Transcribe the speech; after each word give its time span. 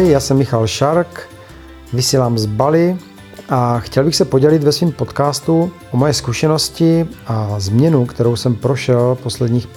Ahoj, 0.00 0.12
já 0.12 0.20
jsem 0.20 0.36
Michal 0.36 0.66
Šark, 0.66 1.28
vysílám 1.92 2.38
z 2.38 2.46
Bali 2.46 2.96
a 3.48 3.78
chtěl 3.78 4.04
bych 4.04 4.16
se 4.16 4.24
podělit 4.24 4.64
ve 4.64 4.72
svém 4.72 4.92
podcastu 4.92 5.72
o 5.90 5.96
moje 5.96 6.14
zkušenosti 6.14 7.08
a 7.26 7.60
změnu, 7.60 8.06
kterou 8.06 8.36
jsem 8.36 8.54
prošel 8.54 9.18
posledních 9.22 9.68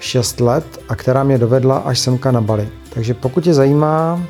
5-6 0.00 0.44
let 0.44 0.64
a 0.88 0.96
která 0.96 1.24
mě 1.24 1.38
dovedla 1.38 1.78
až 1.78 1.98
semka 1.98 2.30
na 2.30 2.40
Bali. 2.40 2.68
Takže 2.90 3.14
pokud 3.14 3.44
tě 3.44 3.54
zajímá, 3.54 4.22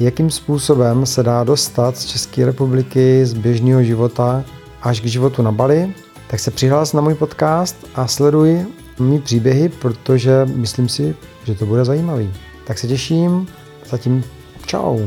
jakým 0.00 0.30
způsobem 0.30 1.06
se 1.06 1.22
dá 1.22 1.44
dostat 1.44 1.96
z 1.96 2.04
České 2.04 2.46
republiky, 2.46 3.26
z 3.26 3.32
běžného 3.32 3.82
života 3.82 4.44
až 4.82 5.00
k 5.00 5.04
životu 5.04 5.42
na 5.42 5.52
Bali, 5.52 5.94
tak 6.30 6.40
se 6.40 6.50
přihlás 6.50 6.92
na 6.92 7.00
můj 7.00 7.14
podcast 7.14 7.76
a 7.94 8.06
sleduj 8.06 8.66
mý 8.98 9.18
příběhy, 9.18 9.68
protože 9.68 10.46
myslím 10.54 10.88
si, 10.88 11.16
že 11.44 11.54
to 11.54 11.66
bude 11.66 11.84
zajímavý. 11.84 12.34
Tak 12.66 12.78
se 12.78 12.86
těším, 12.86 13.46
zatím 13.90 14.24
čau. 14.68 14.98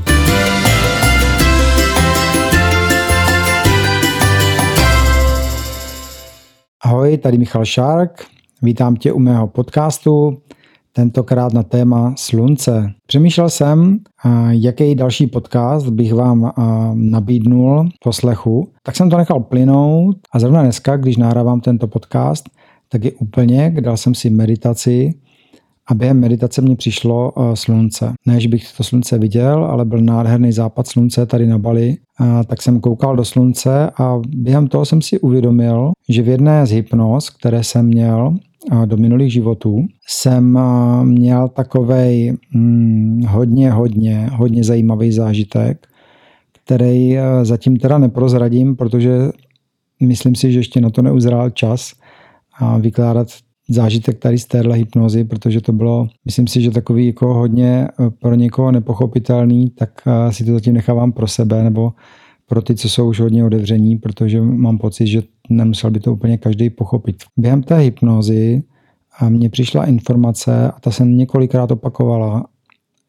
Ahoj, 6.83 7.17
tady 7.17 7.37
Michal 7.37 7.65
Šárk, 7.65 8.25
vítám 8.61 8.95
tě 8.95 9.11
u 9.11 9.19
mého 9.19 9.47
podcastu, 9.47 10.37
tentokrát 10.93 11.53
na 11.53 11.63
téma 11.63 12.13
slunce. 12.17 12.91
Přemýšlel 13.07 13.49
jsem, 13.49 13.99
jaký 14.49 14.95
další 14.95 15.27
podcast 15.27 15.89
bych 15.89 16.13
vám 16.13 16.51
nabídnul 16.93 17.89
poslechu, 18.03 18.67
tak 18.83 18.95
jsem 18.95 19.09
to 19.09 19.17
nechal 19.17 19.39
plynout 19.39 20.17
a 20.33 20.39
zrovna 20.39 20.61
dneska, 20.61 20.97
když 20.97 21.17
nahrávám 21.17 21.61
tento 21.61 21.87
podcast, 21.87 22.49
tak 22.89 23.03
je 23.03 23.11
úplně, 23.11 23.75
dal 23.79 23.97
jsem 23.97 24.15
si 24.15 24.29
meditaci 24.29 25.13
a 25.91 25.93
během 25.93 26.19
meditace 26.19 26.61
mě 26.61 26.75
přišlo 26.75 27.33
slunce. 27.53 28.13
Ne, 28.25 28.39
že 28.39 28.49
bych 28.49 28.77
to 28.77 28.83
slunce 28.83 29.17
viděl, 29.17 29.65
ale 29.65 29.85
byl 29.85 30.01
nádherný 30.01 30.51
západ 30.51 30.87
slunce 30.87 31.25
tady 31.25 31.47
na 31.47 31.57
Bali. 31.57 31.97
A 32.17 32.43
tak 32.43 32.61
jsem 32.61 32.79
koukal 32.79 33.15
do 33.15 33.25
slunce 33.25 33.89
a 33.99 34.19
během 34.27 34.67
toho 34.67 34.85
jsem 34.85 35.01
si 35.01 35.19
uvědomil, 35.19 35.91
že 36.09 36.21
v 36.21 36.27
jedné 36.27 36.65
z 36.65 36.71
hypnoz, 36.71 37.29
které 37.29 37.63
jsem 37.63 37.87
měl, 37.87 38.35
do 38.85 38.97
minulých 38.97 39.33
životů, 39.33 39.85
jsem 40.07 40.59
měl 41.03 41.47
takovej 41.47 42.37
hmm, 42.49 43.23
hodně, 43.27 43.71
hodně, 43.71 44.29
hodně 44.33 44.63
zajímavý 44.63 45.11
zážitek, 45.11 45.87
který 46.63 47.17
zatím 47.43 47.77
teda 47.77 47.97
neprozradím, 47.97 48.75
protože 48.75 49.11
myslím 50.01 50.35
si, 50.35 50.51
že 50.51 50.59
ještě 50.59 50.81
na 50.81 50.89
to 50.89 51.01
neuzrál 51.01 51.49
čas 51.49 51.91
a 52.59 52.77
vykládat 52.77 53.27
zážitek 53.73 54.19
tady 54.19 54.37
z 54.37 54.45
téhle 54.45 54.77
hypnozy, 54.77 55.23
protože 55.23 55.61
to 55.61 55.73
bylo, 55.73 56.07
myslím 56.25 56.47
si, 56.47 56.61
že 56.61 56.71
takový 56.71 57.07
jako 57.07 57.33
hodně 57.33 57.87
pro 58.19 58.35
někoho 58.35 58.71
nepochopitelný, 58.71 59.69
tak 59.69 60.01
si 60.29 60.45
to 60.45 60.53
zatím 60.53 60.73
nechávám 60.73 61.11
pro 61.11 61.27
sebe, 61.27 61.63
nebo 61.63 61.91
pro 62.45 62.61
ty, 62.61 62.75
co 62.75 62.89
jsou 62.89 63.09
už 63.09 63.19
hodně 63.19 63.45
otevření, 63.45 63.97
protože 63.97 64.41
mám 64.41 64.77
pocit, 64.77 65.07
že 65.07 65.21
nemusel 65.49 65.91
by 65.91 65.99
to 65.99 66.13
úplně 66.13 66.37
každý 66.37 66.69
pochopit. 66.69 67.15
Během 67.37 67.63
té 67.63 67.77
hypnozy 67.77 68.63
mně 69.29 69.49
přišla 69.49 69.85
informace, 69.85 70.71
a 70.71 70.79
ta 70.79 70.91
jsem 70.91 71.17
několikrát 71.17 71.71
opakovala, 71.71 72.45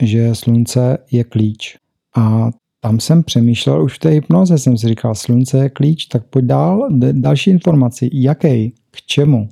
že 0.03 0.35
slunce 0.35 0.99
je 1.11 1.25
klíč. 1.25 1.77
A 2.17 2.51
tam 2.81 3.01
jsem 3.01 3.23
přemýšlel 3.23 3.85
už 3.85 3.95
v 3.95 3.99
té 3.99 4.09
hypnoze, 4.09 4.59
jsem 4.59 4.79
si 4.79 4.89
říkal, 4.89 5.15
slunce 5.15 5.59
je 5.59 5.69
klíč, 5.69 6.07
tak 6.07 6.27
pojď 6.27 6.45
dál, 6.45 6.89
další 7.13 7.51
informaci, 7.51 8.11
jaký, 8.13 8.71
k 8.91 9.03
čemu. 9.07 9.49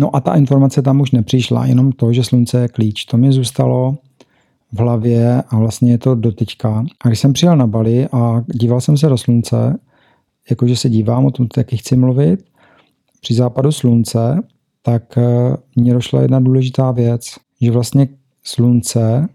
No 0.00 0.16
a 0.16 0.20
ta 0.20 0.34
informace 0.34 0.82
tam 0.82 1.00
už 1.00 1.10
nepřišla, 1.10 1.66
jenom 1.66 1.92
to, 1.92 2.12
že 2.12 2.24
slunce 2.24 2.60
je 2.60 2.68
klíč. 2.68 3.04
To 3.04 3.16
mi 3.16 3.32
zůstalo 3.32 3.96
v 4.72 4.78
hlavě 4.78 5.42
a 5.48 5.58
vlastně 5.58 5.90
je 5.90 5.98
to 5.98 6.14
doteďka. 6.14 6.84
A 7.04 7.08
když 7.08 7.20
jsem 7.20 7.32
přijel 7.32 7.56
na 7.56 7.66
Bali 7.66 8.08
a 8.12 8.44
díval 8.46 8.80
jsem 8.80 8.96
se 8.96 9.08
do 9.08 9.18
slunce, 9.18 9.78
jakože 10.50 10.76
se 10.76 10.88
dívám, 10.88 11.24
o 11.24 11.30
tom 11.30 11.48
taky 11.48 11.76
chci 11.76 11.96
mluvit, 11.96 12.44
při 13.20 13.34
západu 13.34 13.72
slunce, 13.72 14.42
tak 14.82 15.18
eh, 15.18 15.56
mně 15.76 15.94
došla 15.94 16.22
jedna 16.22 16.40
důležitá 16.40 16.90
věc, 16.90 17.34
že 17.60 17.70
vlastně 17.70 18.08
slunce 18.42 19.28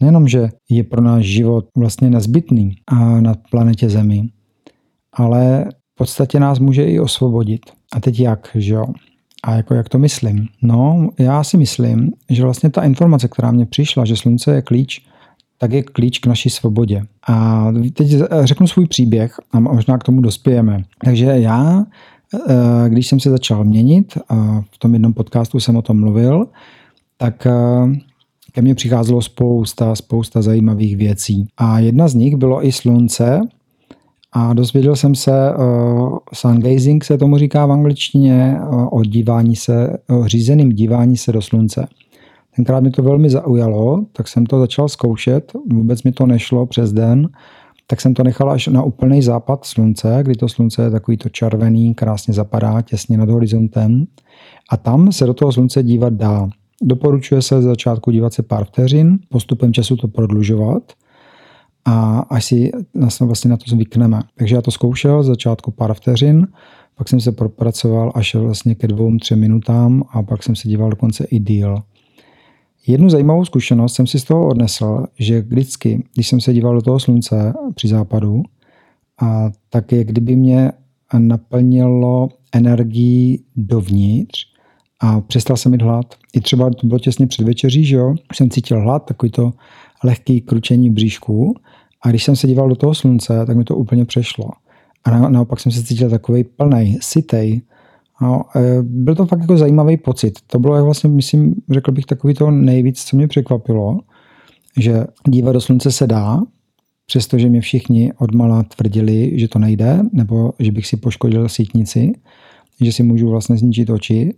nejenom, 0.00 0.28
že 0.28 0.48
je 0.68 0.84
pro 0.84 1.00
náš 1.00 1.24
život 1.24 1.68
vlastně 1.76 2.10
nezbytný 2.10 2.76
a 2.86 3.20
na 3.20 3.34
planetě 3.50 3.90
Zemi, 3.90 4.28
ale 5.12 5.64
v 5.92 5.94
podstatě 5.94 6.40
nás 6.40 6.58
může 6.58 6.84
i 6.84 7.00
osvobodit. 7.00 7.60
A 7.92 8.00
teď 8.00 8.20
jak, 8.20 8.50
že 8.54 8.74
jo? 8.74 8.84
A 9.44 9.54
jako 9.54 9.74
jak 9.74 9.88
to 9.88 9.98
myslím? 9.98 10.48
No, 10.62 11.08
já 11.18 11.44
si 11.44 11.56
myslím, 11.56 12.12
že 12.30 12.42
vlastně 12.42 12.70
ta 12.70 12.82
informace, 12.82 13.28
která 13.28 13.50
mě 13.50 13.66
přišla, 13.66 14.04
že 14.04 14.16
slunce 14.16 14.54
je 14.54 14.62
klíč, 14.62 15.06
tak 15.58 15.72
je 15.72 15.82
klíč 15.82 16.18
k 16.18 16.26
naší 16.26 16.50
svobodě. 16.50 17.02
A 17.28 17.66
teď 17.92 18.08
řeknu 18.44 18.66
svůj 18.66 18.86
příběh 18.86 19.40
a 19.52 19.60
možná 19.60 19.98
k 19.98 20.02
tomu 20.02 20.20
dospějeme. 20.20 20.84
Takže 21.04 21.24
já, 21.24 21.84
eh, 22.48 22.88
když 22.88 23.06
jsem 23.06 23.20
se 23.20 23.30
začal 23.30 23.64
měnit, 23.64 24.18
a 24.28 24.62
v 24.70 24.78
tom 24.78 24.92
jednom 24.92 25.12
podcastu 25.12 25.60
jsem 25.60 25.76
o 25.76 25.82
tom 25.82 26.00
mluvil, 26.00 26.46
tak 27.16 27.46
eh, 27.46 27.52
ke 28.52 28.62
mně 28.62 28.74
přicházelo 28.74 29.22
spousta, 29.22 29.94
spousta 29.94 30.42
zajímavých 30.42 30.96
věcí. 30.96 31.46
A 31.56 31.78
jedna 31.78 32.08
z 32.08 32.14
nich 32.14 32.36
bylo 32.36 32.66
i 32.66 32.72
slunce, 32.72 33.40
a 34.36 34.52
dozvěděl 34.52 34.96
jsem 34.96 35.14
se, 35.14 35.54
uh, 35.54 36.18
sun 36.32 36.60
gazing 36.60 37.04
se 37.04 37.18
tomu 37.18 37.38
říká 37.38 37.66
v 37.66 37.72
angličtině, 37.72 38.58
uh, 38.60 38.88
o 38.90 39.04
dívání 39.04 39.56
se, 39.56 39.98
o 40.08 40.28
řízeným 40.28 40.72
dívání 40.72 41.16
se 41.16 41.32
do 41.32 41.42
slunce. 41.42 41.86
Tenkrát 42.56 42.80
mi 42.80 42.90
to 42.90 43.02
velmi 43.02 43.30
zaujalo, 43.30 44.04
tak 44.12 44.28
jsem 44.28 44.46
to 44.46 44.60
začal 44.60 44.88
zkoušet, 44.88 45.52
vůbec 45.72 46.02
mi 46.02 46.12
to 46.12 46.26
nešlo 46.26 46.66
přes 46.66 46.92
den, 46.92 47.28
tak 47.86 48.00
jsem 48.00 48.14
to 48.14 48.22
nechal 48.22 48.50
až 48.50 48.66
na 48.66 48.82
úplný 48.82 49.22
západ 49.22 49.64
slunce, 49.64 50.18
kdy 50.22 50.34
to 50.34 50.48
slunce 50.48 50.82
je 50.82 50.90
takový 50.90 51.16
to 51.16 51.28
červený, 51.28 51.94
krásně 51.94 52.34
zapadá 52.34 52.82
těsně 52.82 53.18
nad 53.18 53.30
horizontem 53.30 54.04
a 54.70 54.76
tam 54.76 55.12
se 55.12 55.26
do 55.26 55.34
toho 55.34 55.52
slunce 55.52 55.82
dívat 55.82 56.12
dá. 56.12 56.48
Doporučuje 56.82 57.42
se 57.42 57.62
z 57.62 57.64
začátku 57.64 58.10
dívat 58.10 58.32
se 58.32 58.42
pár 58.42 58.64
vteřin, 58.64 59.18
postupem 59.28 59.72
času 59.72 59.96
to 59.96 60.08
prodlužovat– 60.08 60.82
a 61.84 62.18
až 62.18 62.44
si 62.44 62.72
vlastně 63.20 63.50
na 63.50 63.56
to 63.56 63.64
zvykneme. 63.66 64.20
Takže 64.34 64.54
já 64.54 64.62
to 64.62 64.70
zkoušel 64.70 65.22
začátku 65.22 65.70
pár 65.70 65.94
vteřin, 65.94 66.46
pak 66.94 67.08
jsem 67.08 67.20
se 67.20 67.32
propracoval 67.32 68.12
až 68.14 68.34
vlastně 68.34 68.74
ke 68.74 68.86
dvou, 68.86 69.16
třem 69.16 69.40
minutám 69.40 70.02
a 70.10 70.22
pak 70.22 70.42
jsem 70.42 70.56
se 70.56 70.68
díval 70.68 70.90
dokonce 70.90 71.24
i 71.24 71.38
díl. 71.38 71.76
Jednu 72.86 73.10
zajímavou 73.10 73.44
zkušenost 73.44 73.94
jsem 73.94 74.06
si 74.06 74.20
z 74.20 74.24
toho 74.24 74.46
odnesl, 74.46 75.06
že 75.18 75.40
vždycky, 75.40 76.04
když 76.14 76.28
jsem 76.28 76.40
se 76.40 76.52
díval 76.52 76.74
do 76.74 76.82
toho 76.82 77.00
slunce 77.00 77.54
při 77.74 77.88
západu, 77.88 78.42
a 79.20 79.50
tak 79.70 79.92
je 79.92 80.04
kdyby 80.04 80.36
mě 80.36 80.72
naplnilo 81.18 82.28
energii 82.52 83.38
dovnitř 83.56 84.38
a 85.00 85.20
přestal 85.20 85.56
jsem 85.56 85.72
mít 85.72 85.82
hlad. 85.82 86.14
I 86.34 86.40
třeba 86.40 86.70
to 86.70 86.86
bylo 86.86 86.98
těsně 86.98 87.26
před 87.26 87.46
večeří, 87.46 87.84
že 87.84 87.96
jo, 87.96 88.14
jsem 88.34 88.50
cítil 88.50 88.80
hlad, 88.80 89.04
takový 89.04 89.32
to 89.32 89.52
lehký 90.04 90.40
kručení 90.40 90.90
bříšku 90.90 91.54
a 92.02 92.10
když 92.10 92.24
jsem 92.24 92.36
se 92.36 92.46
díval 92.46 92.68
do 92.68 92.76
toho 92.76 92.94
slunce, 92.94 93.46
tak 93.46 93.56
mi 93.56 93.64
to 93.64 93.76
úplně 93.76 94.04
přešlo. 94.04 94.50
A 95.04 95.28
naopak 95.28 95.60
jsem 95.60 95.72
se 95.72 95.84
cítil 95.84 96.10
takový 96.10 96.44
plný, 96.44 96.98
sitej. 97.00 97.62
No, 98.22 98.42
byl 98.82 99.14
to 99.14 99.26
fakt 99.26 99.40
jako 99.40 99.56
zajímavý 99.56 99.96
pocit. 99.96 100.38
To 100.46 100.58
bylo 100.58 100.84
vlastně, 100.84 101.10
myslím, 101.10 101.54
řekl 101.70 101.92
bych 101.92 102.06
takový 102.06 102.34
to 102.34 102.50
nejvíc, 102.50 103.04
co 103.04 103.16
mě 103.16 103.28
překvapilo, 103.28 104.00
že 104.78 105.04
dívat 105.28 105.52
do 105.52 105.60
slunce 105.60 105.92
se 105.92 106.06
dá, 106.06 106.40
přestože 107.06 107.48
mě 107.48 107.60
všichni 107.60 108.12
odmala 108.18 108.62
tvrdili, 108.62 109.32
že 109.34 109.48
to 109.48 109.58
nejde, 109.58 110.00
nebo 110.12 110.52
že 110.58 110.72
bych 110.72 110.86
si 110.86 110.96
poškodil 110.96 111.48
sítnici, 111.48 112.12
že 112.80 112.92
si 112.92 113.02
můžu 113.02 113.28
vlastně 113.30 113.56
zničit 113.56 113.90
oči, 113.90 114.34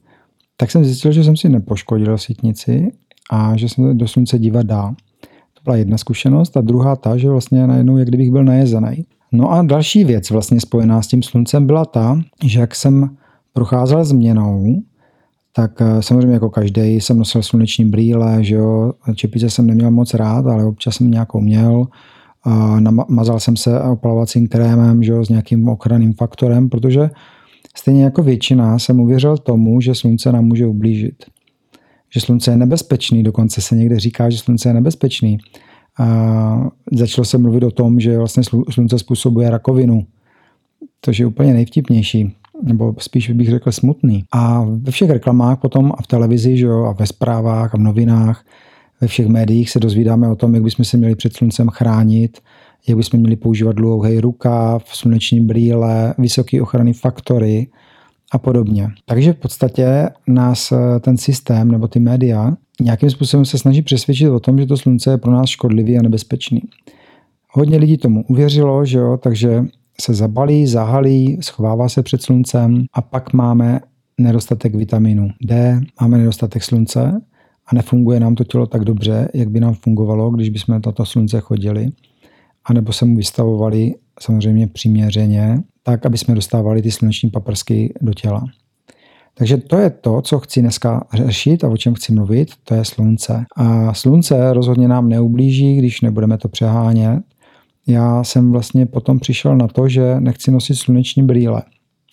tak 0.56 0.70
jsem 0.70 0.84
zjistil, 0.84 1.12
že 1.12 1.24
jsem 1.24 1.36
si 1.36 1.48
nepoškodil 1.48 2.18
sítnici 2.18 2.92
a 3.30 3.56
že 3.56 3.68
se 3.68 3.94
do 3.94 4.08
slunce 4.08 4.38
dívat 4.38 4.66
dá 4.66 4.94
byla 5.66 5.76
jedna 5.76 5.98
zkušenost 5.98 6.56
a 6.56 6.60
druhá 6.60 6.96
ta, 6.96 7.16
že 7.16 7.28
vlastně 7.28 7.66
najednou, 7.66 7.98
jak 7.98 8.08
kdybych 8.08 8.30
byl 8.30 8.44
najezený. 8.44 9.04
No 9.32 9.52
a 9.52 9.62
další 9.62 10.04
věc 10.04 10.30
vlastně 10.30 10.60
spojená 10.60 11.02
s 11.02 11.06
tím 11.06 11.22
sluncem 11.22 11.66
byla 11.66 11.84
ta, 11.84 12.20
že 12.44 12.60
jak 12.60 12.74
jsem 12.74 13.16
procházel 13.52 14.04
změnou, 14.04 14.82
tak 15.52 15.80
eh, 15.80 16.02
samozřejmě 16.02 16.32
jako 16.32 16.50
každý 16.50 16.82
jsem 16.82 17.18
nosil 17.18 17.42
sluneční 17.42 17.84
brýle, 17.84 18.44
že 18.44 18.54
jo, 18.54 18.92
čepice 19.14 19.50
jsem 19.50 19.66
neměl 19.66 19.90
moc 19.90 20.14
rád, 20.14 20.46
ale 20.46 20.64
občas 20.64 20.94
jsem 20.94 21.10
nějakou 21.10 21.40
měl. 21.40 21.86
Mazal 23.08 23.40
jsem 23.40 23.56
se 23.56 23.80
opalovacím 23.80 24.48
krémem, 24.48 25.02
že 25.02 25.12
jo, 25.12 25.24
s 25.24 25.28
nějakým 25.28 25.68
ochranným 25.68 26.12
faktorem, 26.12 26.68
protože 26.68 27.10
stejně 27.76 28.04
jako 28.04 28.22
většina 28.22 28.78
jsem 28.78 29.00
uvěřil 29.00 29.36
tomu, 29.36 29.80
že 29.80 29.94
slunce 29.94 30.32
nám 30.32 30.44
může 30.44 30.66
ublížit 30.66 31.14
že 32.16 32.20
slunce 32.20 32.50
je 32.50 32.56
nebezpečný, 32.56 33.22
dokonce 33.22 33.60
se 33.60 33.76
někde 33.76 34.00
říká, 34.00 34.30
že 34.30 34.38
slunce 34.38 34.68
je 34.68 34.74
nebezpečný. 34.74 35.38
A 35.98 36.68
začalo 36.92 37.24
se 37.24 37.38
mluvit 37.38 37.62
o 37.62 37.70
tom, 37.70 38.00
že 38.00 38.18
vlastně 38.18 38.42
slunce 38.70 38.98
způsobuje 38.98 39.50
rakovinu, 39.50 40.06
To 41.00 41.10
je 41.18 41.26
úplně 41.26 41.54
nejvtipnější, 41.54 42.34
nebo 42.62 42.94
spíš 42.98 43.30
bych 43.30 43.50
řekl 43.50 43.72
smutný. 43.72 44.24
A 44.32 44.64
ve 44.64 44.90
všech 44.90 45.10
reklamách 45.10 45.60
potom 45.60 45.92
a 45.98 46.02
v 46.02 46.06
televizi 46.06 46.56
že 46.56 46.66
jo, 46.66 46.84
a 46.84 46.92
ve 46.92 47.06
zprávách 47.06 47.74
a 47.74 47.76
v 47.76 47.80
novinách 47.80 48.44
ve 49.00 49.06
všech 49.06 49.26
médiích 49.26 49.70
se 49.70 49.80
dozvídáme 49.80 50.28
o 50.28 50.36
tom, 50.36 50.54
jak 50.54 50.64
bychom 50.64 50.84
se 50.84 50.96
měli 50.96 51.14
před 51.14 51.36
sluncem 51.36 51.68
chránit, 51.68 52.38
jak 52.88 52.96
bychom 52.96 53.20
měli 53.20 53.36
používat 53.36 53.76
dlouhý 53.76 54.20
rukáv, 54.20 54.84
sluneční 54.86 55.40
brýle, 55.40 56.14
vysoké 56.18 56.62
ochrany 56.62 56.92
faktory 56.92 57.66
a 58.32 58.38
podobně. 58.38 58.88
Takže 59.04 59.32
v 59.32 59.36
podstatě 59.36 60.08
nás 60.26 60.72
eh, 60.72 61.00
ten 61.00 61.16
systém 61.16 61.70
nebo 61.70 61.88
ty 61.88 62.00
média 62.00 62.56
nějakým 62.80 63.10
způsobem 63.10 63.44
se 63.44 63.58
snaží 63.58 63.82
přesvědčit 63.82 64.28
o 64.28 64.40
tom, 64.40 64.58
že 64.58 64.66
to 64.66 64.76
slunce 64.76 65.10
je 65.10 65.18
pro 65.18 65.32
nás 65.32 65.48
škodlivý 65.48 65.98
a 65.98 66.02
nebezpečný. 66.02 66.62
Hodně 67.50 67.78
lidí 67.78 67.98
tomu 67.98 68.24
uvěřilo, 68.28 68.84
že 68.84 68.98
jo, 68.98 69.16
takže 69.16 69.64
se 70.00 70.14
zabalí, 70.14 70.66
zahalí, 70.66 71.38
schovává 71.40 71.88
se 71.88 72.02
před 72.02 72.22
sluncem 72.22 72.84
a 72.92 73.02
pak 73.02 73.32
máme 73.32 73.80
nedostatek 74.20 74.74
vitamínu 74.74 75.28
D, 75.42 75.80
máme 76.00 76.18
nedostatek 76.18 76.64
slunce 76.64 77.20
a 77.66 77.74
nefunguje 77.74 78.20
nám 78.20 78.34
to 78.34 78.44
tělo 78.44 78.66
tak 78.66 78.84
dobře, 78.84 79.28
jak 79.34 79.50
by 79.50 79.60
nám 79.60 79.74
fungovalo, 79.74 80.30
když 80.30 80.48
bychom 80.48 80.72
na 80.72 80.80
toto 80.80 81.04
slunce 81.04 81.40
chodili, 81.40 81.88
anebo 82.64 82.92
se 82.92 83.04
mu 83.04 83.16
vystavovali 83.16 83.94
samozřejmě 84.20 84.66
přiměřeně, 84.66 85.62
tak, 85.86 86.06
aby 86.06 86.18
jsme 86.18 86.34
dostávali 86.34 86.82
ty 86.82 86.90
sluneční 86.90 87.30
paprsky 87.30 87.94
do 88.00 88.14
těla. 88.14 88.44
Takže 89.34 89.56
to 89.56 89.78
je 89.78 89.90
to, 89.90 90.22
co 90.22 90.38
chci 90.38 90.60
dneska 90.60 91.06
řešit 91.14 91.64
a 91.64 91.68
o 91.68 91.76
čem 91.76 91.94
chci 91.94 92.12
mluvit, 92.12 92.48
to 92.64 92.74
je 92.74 92.84
slunce. 92.84 93.44
A 93.56 93.94
slunce 93.94 94.52
rozhodně 94.52 94.88
nám 94.88 95.08
neublíží, 95.08 95.76
když 95.76 96.00
nebudeme 96.00 96.38
to 96.38 96.48
přehánět. 96.48 97.22
Já 97.86 98.24
jsem 98.24 98.52
vlastně 98.52 98.86
potom 98.86 99.18
přišel 99.18 99.56
na 99.56 99.68
to, 99.68 99.88
že 99.88 100.20
nechci 100.20 100.50
nosit 100.50 100.74
sluneční 100.74 101.22
brýle. 101.22 101.62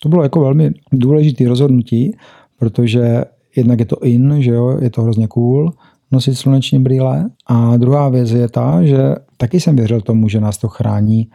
To 0.02 0.08
bylo 0.08 0.22
jako 0.22 0.40
velmi 0.40 0.70
důležité 0.92 1.48
rozhodnutí, 1.48 2.16
protože 2.58 3.24
jednak 3.56 3.78
je 3.78 3.86
to 3.86 3.98
in, 3.98 4.42
že 4.42 4.50
jo, 4.50 4.78
je 4.80 4.90
to 4.90 5.02
hrozně 5.02 5.26
cool 5.28 5.72
nosit 6.12 6.34
sluneční 6.34 6.78
brýle. 6.78 7.30
A 7.46 7.76
druhá 7.76 8.08
věc 8.08 8.30
je 8.30 8.48
ta, 8.48 8.84
že 8.84 9.14
taky 9.36 9.60
jsem 9.60 9.76
věřil 9.76 10.00
tomu, 10.00 10.28
že 10.28 10.40
nás 10.40 10.58
to 10.58 10.68
chrání, 10.68 11.28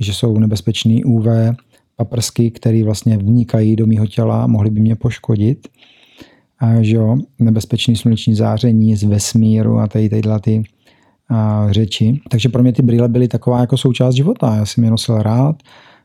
že 0.00 0.14
jsou 0.14 0.38
nebezpečný 0.38 1.04
UV 1.04 1.26
paprsky, 1.96 2.50
které 2.50 2.84
vlastně 2.84 3.16
vnikají 3.16 3.76
do 3.76 3.86
mého 3.86 4.06
těla, 4.06 4.46
mohly 4.46 4.70
by 4.70 4.80
mě 4.80 4.96
poškodit. 4.96 5.68
A, 6.58 6.82
že 6.82 6.96
jo, 6.96 7.16
nebezpečný 7.38 7.96
sluneční 7.96 8.34
záření 8.34 8.96
z 8.96 9.02
vesmíru 9.02 9.78
a 9.78 9.86
tady, 9.86 10.08
tady 10.08 10.22
ty 10.40 10.62
a, 11.28 11.66
řeči. 11.70 12.20
Takže 12.30 12.48
pro 12.48 12.62
mě 12.62 12.72
ty 12.72 12.82
brýle 12.82 13.08
byly 13.08 13.28
taková 13.28 13.60
jako 13.60 13.76
součást 13.76 14.14
života. 14.14 14.56
Já 14.56 14.66
jsem 14.66 14.84
je 14.84 14.90
nosil 14.90 15.22
rád, 15.22 15.62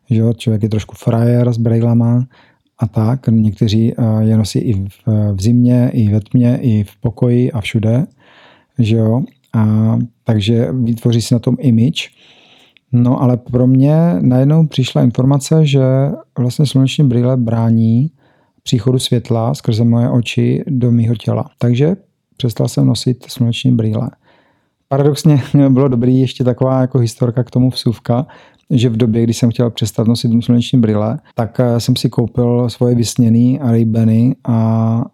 že 0.09 0.19
jo, 0.19 0.33
člověk 0.33 0.63
je 0.63 0.69
trošku 0.69 0.95
frajer 0.95 1.53
s 1.53 1.57
brýlema 1.57 2.25
a 2.79 2.87
tak. 2.87 3.27
Někteří 3.27 3.93
je 4.19 4.37
nosí 4.37 4.59
i 4.59 4.73
v, 4.73 5.33
v 5.33 5.41
zimě, 5.41 5.91
i 5.93 6.09
ve 6.09 6.19
tmě, 6.19 6.59
i 6.61 6.83
v 6.83 6.95
pokoji 7.01 7.51
a 7.51 7.61
všude, 7.61 8.05
že 8.79 8.95
jo. 8.95 9.23
A, 9.53 9.97
takže 10.23 10.67
vytvoří 10.71 11.21
si 11.21 11.33
na 11.33 11.39
tom 11.39 11.57
image. 11.59 12.09
No 12.91 13.21
ale 13.21 13.37
pro 13.37 13.67
mě 13.67 13.95
najednou 14.21 14.67
přišla 14.67 15.03
informace, 15.03 15.65
že 15.65 15.81
vlastně 16.37 16.65
sluneční 16.65 17.03
brýle 17.03 17.37
brání 17.37 18.11
příchodu 18.63 18.99
světla 18.99 19.53
skrze 19.53 19.83
moje 19.83 20.09
oči 20.09 20.63
do 20.67 20.91
mého 20.91 21.15
těla. 21.15 21.49
Takže 21.57 21.95
přestal 22.37 22.67
jsem 22.67 22.85
nosit 22.85 23.25
sluneční 23.27 23.71
brýle. 23.71 24.09
Paradoxně 24.87 25.41
bylo 25.69 25.87
dobrý 25.87 26.19
ještě 26.19 26.43
taková 26.43 26.81
jako 26.81 26.99
historka 26.99 27.43
k 27.43 27.51
tomu 27.51 27.69
vsuvka, 27.69 28.27
že 28.69 28.89
v 28.89 28.97
době, 28.97 29.23
kdy 29.23 29.33
jsem 29.33 29.51
chtěl 29.51 29.69
přestat 29.69 30.07
nosit 30.07 30.31
sluneční 30.43 30.79
brýle, 30.79 31.19
tak 31.35 31.59
eh, 31.59 31.79
jsem 31.79 31.95
si 31.95 32.09
koupil 32.09 32.69
svoje 32.69 32.95
vysněný 32.95 33.59
ray 33.61 33.85
a 34.43 35.05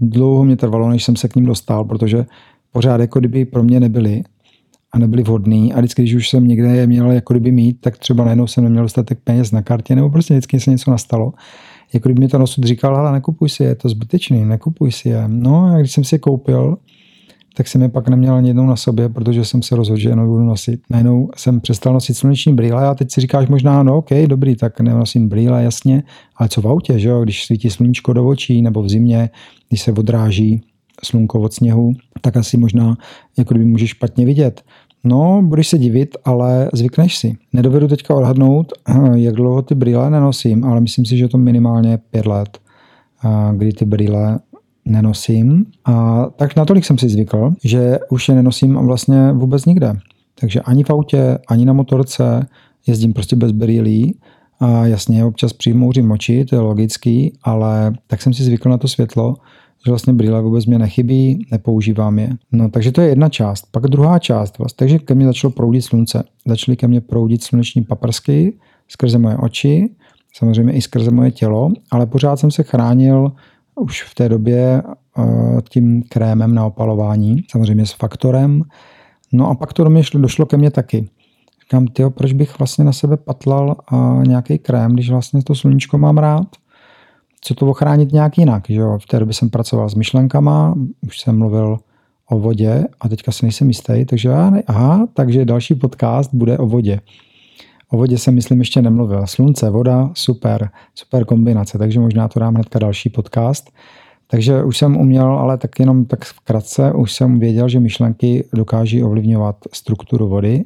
dlouho 0.00 0.44
mě 0.44 0.56
trvalo, 0.56 0.88
než 0.88 1.04
jsem 1.04 1.16
se 1.16 1.28
k 1.28 1.36
ním 1.36 1.46
dostal, 1.46 1.84
protože 1.84 2.26
pořád 2.72 3.00
jako 3.00 3.18
kdyby 3.18 3.44
pro 3.44 3.62
mě 3.62 3.80
nebyly 3.80 4.22
a 4.94 4.98
nebyly 4.98 5.22
vhodný 5.22 5.72
a 5.72 5.78
vždycky, 5.78 6.02
když 6.02 6.14
už 6.14 6.28
jsem 6.28 6.48
někde 6.48 6.68
je 6.68 6.86
měl 6.86 7.10
jako 7.10 7.34
kdyby 7.34 7.52
mít, 7.52 7.80
tak 7.80 7.98
třeba 7.98 8.24
najednou 8.24 8.46
jsem 8.46 8.64
neměl 8.64 8.82
dostatek 8.82 9.18
peněz 9.24 9.52
na 9.52 9.62
kartě 9.62 9.94
nebo 9.94 10.10
prostě 10.10 10.34
vždycky 10.34 10.60
se 10.60 10.70
něco 10.70 10.90
nastalo. 10.90 11.32
Jako 11.92 12.08
kdyby 12.08 12.20
mi 12.20 12.28
to 12.28 12.38
nosud 12.38 12.64
říkal, 12.64 12.96
ale 12.96 13.12
nekupuj 13.12 13.48
si 13.48 13.62
je, 13.62 13.68
je 13.68 13.74
to 13.74 13.88
zbytečný, 13.88 14.44
nekupuj 14.44 14.92
si 14.92 15.08
je. 15.08 15.24
No 15.26 15.64
a 15.64 15.78
když 15.78 15.92
jsem 15.92 16.04
si 16.04 16.14
je 16.14 16.18
koupil, 16.18 16.76
tak 17.56 17.68
jsem 17.68 17.82
je 17.82 17.88
pak 17.88 18.08
neměl 18.08 18.34
ani 18.34 18.48
jednou 18.48 18.66
na 18.66 18.76
sobě, 18.76 19.08
protože 19.08 19.44
jsem 19.44 19.62
se 19.62 19.76
rozhodl, 19.76 20.00
že 20.00 20.08
je 20.08 20.16
nebudu 20.16 20.44
nosit. 20.44 20.80
Najednou 20.90 21.30
jsem 21.36 21.60
přestal 21.60 21.92
nosit 21.92 22.14
sluneční 22.14 22.54
brýle 22.54 22.86
a 22.86 22.94
teď 22.94 23.10
si 23.10 23.20
říkáš 23.20 23.48
možná, 23.48 23.82
no 23.82 23.96
ok, 23.96 24.10
dobrý, 24.26 24.56
tak 24.56 24.80
nenosím 24.80 25.28
brýle, 25.28 25.64
jasně, 25.64 26.02
ale 26.36 26.48
co 26.48 26.60
v 26.60 26.68
autě, 26.68 26.98
že 26.98 27.08
jo, 27.08 27.22
když 27.22 27.44
svítí 27.44 27.70
sluníčko 27.70 28.12
do 28.12 28.26
očí 28.26 28.62
nebo 28.62 28.82
v 28.82 28.88
zimě, 28.88 29.30
když 29.68 29.82
se 29.82 29.92
odráží 29.92 30.62
slunko 31.04 31.40
od 31.40 31.54
sněhu, 31.54 31.92
tak 32.20 32.36
asi 32.36 32.56
možná 32.56 32.96
jako 33.38 33.54
kdyby 33.54 33.70
můžeš 33.70 33.90
špatně 33.90 34.26
vidět. 34.26 34.62
No, 35.04 35.42
budeš 35.42 35.68
se 35.68 35.78
divit, 35.78 36.16
ale 36.24 36.70
zvykneš 36.72 37.18
si. 37.18 37.36
Nedovedu 37.52 37.88
teďka 37.88 38.14
odhadnout, 38.14 38.72
jak 39.14 39.34
dlouho 39.34 39.62
ty 39.62 39.74
brýle 39.74 40.10
nenosím, 40.10 40.64
ale 40.64 40.80
myslím 40.80 41.04
si, 41.04 41.16
že 41.16 41.28
to 41.28 41.38
minimálně 41.38 41.98
pět 42.10 42.26
let, 42.26 42.58
kdy 43.56 43.72
ty 43.72 43.84
brýle 43.84 44.38
nenosím. 44.84 45.66
A 45.84 46.26
tak 46.36 46.56
natolik 46.56 46.84
jsem 46.84 46.98
si 46.98 47.08
zvykl, 47.08 47.52
že 47.64 47.98
už 48.10 48.28
je 48.28 48.34
nenosím 48.34 48.74
vlastně 48.74 49.32
vůbec 49.32 49.64
nikde. 49.64 49.92
Takže 50.40 50.60
ani 50.60 50.84
v 50.84 50.90
autě, 50.90 51.38
ani 51.48 51.64
na 51.64 51.72
motorce 51.72 52.46
jezdím 52.86 53.12
prostě 53.12 53.36
bez 53.36 53.52
brýlí. 53.52 54.18
A 54.60 54.86
jasně, 54.86 55.24
občas 55.24 55.52
přijmouřím 55.52 56.10
oči, 56.10 56.44
to 56.44 56.56
je 56.56 56.60
logický, 56.60 57.32
ale 57.42 57.92
tak 58.06 58.22
jsem 58.22 58.34
si 58.34 58.42
zvykl 58.42 58.68
na 58.68 58.78
to 58.78 58.88
světlo, 58.88 59.34
že 59.84 59.90
vlastně 59.90 60.12
brýle 60.12 60.42
vůbec 60.42 60.66
mě 60.66 60.78
nechybí, 60.78 61.46
nepoužívám 61.52 62.18
je. 62.18 62.30
No, 62.52 62.70
takže 62.70 62.92
to 62.92 63.00
je 63.00 63.08
jedna 63.08 63.28
část. 63.28 63.66
Pak 63.70 63.82
druhá 63.82 64.18
část, 64.18 64.58
vlastně, 64.58 64.76
takže 64.76 64.98
ke 64.98 65.14
mně 65.14 65.26
začalo 65.26 65.50
proudit 65.50 65.82
slunce. 65.82 66.24
Začaly 66.46 66.76
ke 66.76 66.88
mně 66.88 67.00
proudit 67.00 67.42
sluneční 67.42 67.82
paprsky 67.82 68.52
skrze 68.88 69.18
moje 69.18 69.36
oči, 69.36 69.90
samozřejmě 70.36 70.72
i 70.72 70.82
skrze 70.82 71.10
moje 71.10 71.30
tělo, 71.30 71.70
ale 71.90 72.06
pořád 72.06 72.36
jsem 72.36 72.50
se 72.50 72.62
chránil 72.62 73.32
už 73.74 74.02
v 74.02 74.14
té 74.14 74.28
době 74.28 74.82
eh, 75.18 75.22
tím 75.68 76.02
krémem 76.08 76.54
na 76.54 76.66
opalování, 76.66 77.36
samozřejmě 77.50 77.86
s 77.86 77.92
faktorem. 77.92 78.62
No 79.32 79.50
a 79.50 79.54
pak 79.54 79.72
to 79.72 79.84
do 79.84 79.90
mě 79.90 80.04
šlo, 80.04 80.20
došlo 80.20 80.46
ke 80.46 80.56
mně 80.56 80.70
taky. 80.70 81.08
Říkám, 81.62 81.86
tyjo, 81.86 82.10
proč 82.10 82.32
bych 82.32 82.58
vlastně 82.58 82.84
na 82.84 82.92
sebe 82.92 83.16
patlal 83.16 83.76
uh, 83.92 84.24
nějaký 84.24 84.58
krém, 84.58 84.92
když 84.92 85.10
vlastně 85.10 85.42
to 85.42 85.54
sluníčko 85.54 85.98
mám 85.98 86.18
rád? 86.18 86.46
Co 87.46 87.54
to 87.54 87.66
ochránit 87.66 88.12
nějak 88.12 88.38
jinak? 88.38 88.64
Že 88.68 88.80
jo? 88.80 88.98
V 88.98 89.06
té 89.06 89.18
době 89.18 89.34
jsem 89.34 89.50
pracoval 89.50 89.88
s 89.88 89.94
myšlenkama, 89.94 90.74
už 91.06 91.20
jsem 91.20 91.38
mluvil 91.38 91.78
o 92.30 92.38
vodě 92.38 92.84
a 93.00 93.08
teďka 93.08 93.32
si 93.32 93.44
nejsem 93.44 93.68
jistý, 93.68 94.04
takže 94.04 94.28
já 94.28 94.50
ne, 94.50 94.62
aha, 94.66 95.08
takže 95.14 95.44
další 95.44 95.74
podcast 95.74 96.34
bude 96.34 96.58
o 96.58 96.66
vodě. 96.66 97.00
O 97.90 97.96
vodě 97.96 98.18
jsem, 98.18 98.34
myslím, 98.34 98.58
ještě 98.58 98.82
nemluvil. 98.82 99.26
Slunce, 99.26 99.70
voda, 99.70 100.10
super, 100.14 100.70
super 100.94 101.24
kombinace, 101.24 101.78
takže 101.78 102.00
možná 102.00 102.28
to 102.28 102.40
dám 102.40 102.54
hnedka 102.54 102.78
další 102.78 103.10
podcast. 103.10 103.70
Takže 104.26 104.64
už 104.64 104.78
jsem 104.78 104.96
uměl, 104.96 105.26
ale 105.26 105.58
tak 105.58 105.80
jenom 105.80 106.04
tak 106.04 106.24
v 106.24 106.40
kratce, 106.40 106.92
už 106.92 107.12
jsem 107.12 107.38
věděl, 107.38 107.68
že 107.68 107.80
myšlenky 107.80 108.44
dokáží 108.54 109.02
ovlivňovat 109.02 109.56
strukturu 109.72 110.28
vody. 110.28 110.64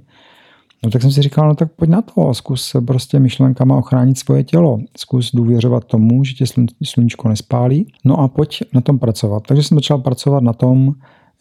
No 0.84 0.90
tak 0.90 1.02
jsem 1.02 1.10
si 1.10 1.22
říkal, 1.22 1.48
no 1.48 1.54
tak 1.54 1.72
pojď 1.72 1.90
na 1.90 2.02
to, 2.02 2.34
zkus 2.34 2.76
prostě 2.86 3.20
myšlenkama 3.20 3.76
ochránit 3.76 4.18
svoje 4.18 4.44
tělo, 4.44 4.78
zkus 4.96 5.30
důvěřovat 5.34 5.84
tomu, 5.84 6.24
že 6.24 6.34
tě 6.34 6.44
sluníčko 6.84 7.28
nespálí, 7.28 7.92
no 8.04 8.20
a 8.20 8.28
pojď 8.28 8.62
na 8.72 8.80
tom 8.80 8.98
pracovat. 8.98 9.42
Takže 9.48 9.62
jsem 9.62 9.76
začal 9.76 9.98
pracovat 9.98 10.42
na 10.42 10.52
tom, 10.52 10.94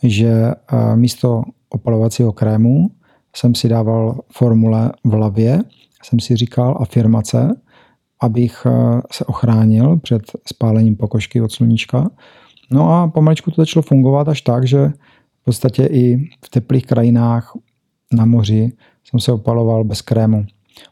že 0.03 0.32
eh, 0.32 0.96
místo 0.96 1.44
opalovacího 1.70 2.32
krému 2.32 2.91
jsem 3.36 3.56
si 3.56 3.70
dával 3.70 4.20
formule 4.32 4.91
v 5.03 5.10
hlavě, 5.10 5.60
jsem 6.03 6.20
si 6.20 6.36
říkal 6.36 6.77
afirmace, 6.79 7.56
abych 8.22 8.65
eh, 8.65 9.01
se 9.12 9.25
ochránil 9.25 9.98
před 9.98 10.22
spálením 10.48 10.96
pokožky 10.96 11.41
od 11.41 11.51
sluníčka. 11.51 12.10
No 12.72 12.94
a 12.94 13.08
pomaličku 13.08 13.51
to 13.51 13.62
začalo 13.62 13.84
fungovat 13.84 14.27
až 14.27 14.41
tak, 14.41 14.67
že 14.67 14.88
v 15.41 15.46
podstatě 15.46 15.86
i 15.86 16.29
v 16.46 16.50
teplých 16.50 16.86
krajinách 16.86 17.53
na 18.13 18.25
moři 18.25 18.72
jsem 19.10 19.20
se 19.20 19.32
opaloval 19.32 19.84
bez 19.84 20.02
krému. 20.02 20.46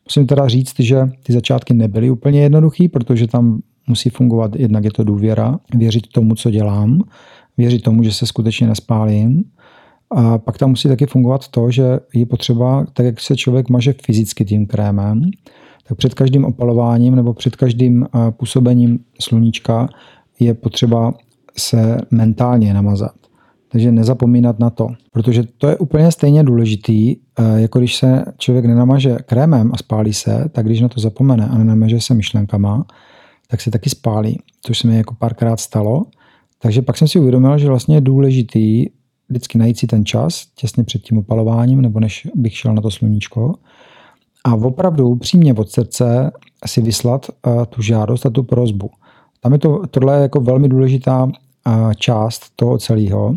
Musím 0.06 0.28
teda 0.28 0.48
říct, 0.48 0.80
že 0.80 1.10
ty 1.24 1.34
začátky 1.34 1.74
nebyly 1.74 2.10
úplně 2.10 2.42
jednoduché, 2.42 2.90
protože 2.90 3.28
tam 3.28 3.62
musí 3.88 4.10
fungovat 4.10 4.56
jednak 4.56 4.84
je 4.84 4.92
to 4.92 5.04
důvěra, 5.04 5.60
věřit 5.76 6.08
tomu, 6.08 6.36
co 6.36 6.52
dělám, 6.52 7.02
věřit 7.58 7.82
tomu, 7.82 8.04
že 8.04 8.12
se 8.12 8.26
skutečně 8.26 8.68
nespálím 8.68 9.44
a 10.12 10.38
pak 10.38 10.58
tam 10.58 10.70
musí 10.70 10.88
taky 10.88 11.06
fungovat 11.06 11.48
to, 11.48 11.72
že 11.72 12.00
je 12.14 12.26
potřeba, 12.26 12.86
tak 12.94 13.06
jak 13.06 13.20
se 13.20 13.36
člověk 13.36 13.70
maže 13.70 13.94
fyzicky 14.06 14.46
tím 14.46 14.68
krémem, 14.68 15.22
tak 15.88 15.98
před 15.98 16.14
každým 16.14 16.46
opalováním 16.46 17.16
nebo 17.16 17.34
před 17.34 17.56
každým 17.56 18.04
eh, 18.06 18.32
působením 18.32 19.00
sluníčka 19.20 19.88
je 20.40 20.54
potřeba 20.54 21.14
se 21.58 21.98
mentálně 22.12 22.74
namazat. 22.74 23.25
Takže 23.70 23.92
nezapomínat 23.92 24.60
na 24.60 24.70
to, 24.70 24.88
protože 25.12 25.44
to 25.58 25.68
je 25.68 25.78
úplně 25.78 26.12
stejně 26.12 26.44
důležitý, 26.44 27.16
eh, 27.16 27.62
jako 27.62 27.80
když 27.80 27.96
se 27.96 28.26
člověk 28.38 28.66
nenamaže 28.66 29.18
krémem 29.26 29.72
a 29.74 29.78
spálí 29.78 30.14
se, 30.14 30.50
tak 30.52 30.66
když 30.66 30.82
na 30.82 30.88
to 30.90 31.02
zapomene 31.02 31.48
a 31.48 31.58
nenamaže 31.58 32.02
se 32.02 32.14
myšlenkama, 32.14 32.86
tak 33.48 33.62
se 33.62 33.72
taky 33.72 33.90
spálí, 33.90 34.40
což 34.62 34.80
se 34.80 34.88
mi 34.88 34.98
jako 34.98 35.16
párkrát 35.16 35.60
stalo. 35.60 36.06
Takže 36.60 36.82
pak 36.82 36.98
jsem 36.98 37.08
si 37.08 37.20
uvědomil, 37.20 37.58
že 37.58 37.68
vlastně 37.68 37.96
je 37.96 38.02
důležitý 38.02 38.86
vždycky 39.30 39.58
najít 39.58 39.80
si 39.80 39.88
ten 39.88 40.06
čas 40.06 40.46
těsně 40.56 40.84
před 40.84 41.02
tím 41.02 41.18
opalováním, 41.18 41.82
nebo 41.82 42.00
než 42.00 42.28
bych 42.36 42.58
šel 42.58 42.74
na 42.74 42.82
to 42.82 42.92
sluníčko. 42.92 43.54
A 44.44 44.56
opravdu 44.56 45.10
upřímně 45.10 45.54
od 45.54 45.70
srdce 45.70 46.32
si 46.66 46.82
vyslat 46.82 47.26
uh, 47.48 47.66
tu 47.66 47.82
žádost 47.82 48.26
a 48.26 48.30
tu 48.30 48.44
prozbu. 48.44 48.90
Tam 49.42 49.54
je 49.54 49.60
to, 49.60 49.82
tohle 49.92 50.18
je 50.18 50.22
jako 50.22 50.40
velmi 50.40 50.70
důležitá 50.70 51.28
část 51.98 52.52
toho 52.56 52.78
celého 52.78 53.36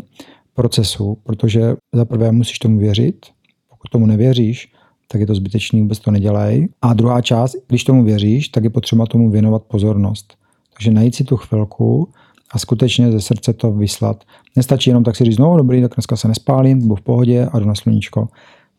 procesu, 0.53 1.17
protože 1.23 1.75
za 1.93 2.05
prvé 2.05 2.31
musíš 2.31 2.59
tomu 2.59 2.79
věřit, 2.79 3.25
pokud 3.69 3.89
tomu 3.91 4.05
nevěříš, 4.05 4.73
tak 5.11 5.21
je 5.21 5.27
to 5.27 5.35
zbytečný, 5.35 5.81
vůbec 5.81 5.99
to 5.99 6.11
nedělej. 6.11 6.67
A 6.81 6.93
druhá 6.93 7.21
část, 7.21 7.55
když 7.67 7.83
tomu 7.83 8.03
věříš, 8.03 8.49
tak 8.49 8.63
je 8.63 8.69
potřeba 8.69 9.05
tomu 9.05 9.29
věnovat 9.29 9.63
pozornost. 9.63 10.33
Takže 10.73 10.91
najít 10.91 11.15
si 11.15 11.23
tu 11.23 11.37
chvilku 11.37 12.09
a 12.51 12.59
skutečně 12.59 13.11
ze 13.11 13.21
srdce 13.21 13.53
to 13.53 13.71
vyslat. 13.71 14.23
Nestačí 14.55 14.89
jenom 14.89 15.03
tak 15.03 15.15
si 15.15 15.23
říct, 15.23 15.37
no 15.37 15.57
dobrý, 15.57 15.81
tak 15.81 15.95
dneska 15.95 16.15
se 16.15 16.27
nespálím, 16.27 16.79
budu 16.79 16.95
v 16.95 17.01
pohodě 17.01 17.45
a 17.51 17.59
jdu 17.59 17.65
na 17.65 17.75
sluníčko. 17.75 18.27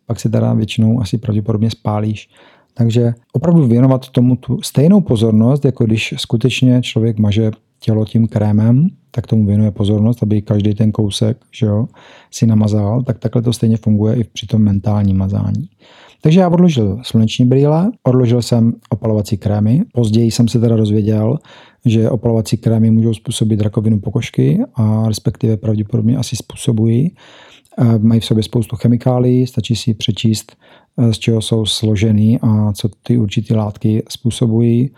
Pak 0.06 0.20
se 0.20 0.28
teda 0.28 0.54
většinou 0.54 1.00
asi 1.00 1.18
pravděpodobně 1.18 1.70
spálíš. 1.70 2.28
Takže 2.74 3.14
opravdu 3.32 3.66
věnovat 3.66 4.08
tomu 4.08 4.36
tu 4.36 4.62
stejnou 4.62 5.00
pozornost, 5.00 5.64
jako 5.64 5.84
když 5.84 6.14
skutečně 6.18 6.82
člověk 6.82 7.18
maže 7.18 7.50
tělo 7.80 8.04
tím 8.04 8.28
krémem, 8.28 8.88
tak 9.10 9.26
tomu 9.26 9.46
věnuje 9.46 9.70
pozornost, 9.70 10.22
aby 10.22 10.42
každý 10.42 10.74
ten 10.74 10.92
kousek 10.92 11.36
že 11.52 11.66
jo, 11.66 11.86
si 12.30 12.46
namazal, 12.46 13.02
tak 13.02 13.18
takhle 13.18 13.42
to 13.42 13.52
stejně 13.52 13.76
funguje 13.76 14.16
i 14.16 14.24
při 14.24 14.46
tom 14.46 14.62
mentálním 14.62 15.16
mazání. 15.16 15.68
Takže 16.22 16.40
já 16.40 16.48
odložil 16.48 16.98
sluneční 17.02 17.44
brýle, 17.44 17.90
odložil 18.02 18.42
jsem 18.42 18.72
opalovací 18.90 19.38
krémy. 19.38 19.82
Později 19.92 20.30
jsem 20.30 20.48
se 20.48 20.60
teda 20.60 20.76
dozvěděl, 20.76 21.38
že 21.84 22.10
opalovací 22.10 22.56
krémy 22.56 22.90
můžou 22.90 23.14
způsobit 23.14 23.60
rakovinu 23.60 24.00
pokožky 24.00 24.60
a 24.74 25.08
respektive 25.08 25.56
pravděpodobně 25.56 26.16
asi 26.16 26.36
způsobují. 26.36 27.14
Eh, 27.78 27.98
mají 27.98 28.20
v 28.20 28.24
sobě 28.24 28.42
spoustu 28.42 28.76
chemikálií, 28.76 29.46
stačí 29.46 29.76
si 29.76 29.94
přečíst, 29.94 30.56
eh, 30.98 31.12
z 31.12 31.18
čeho 31.18 31.42
jsou 31.42 31.66
složený 31.66 32.38
a 32.42 32.72
co 32.72 32.88
ty 32.88 33.18
určité 33.18 33.56
látky 33.56 34.02
způsobují. 34.08 34.90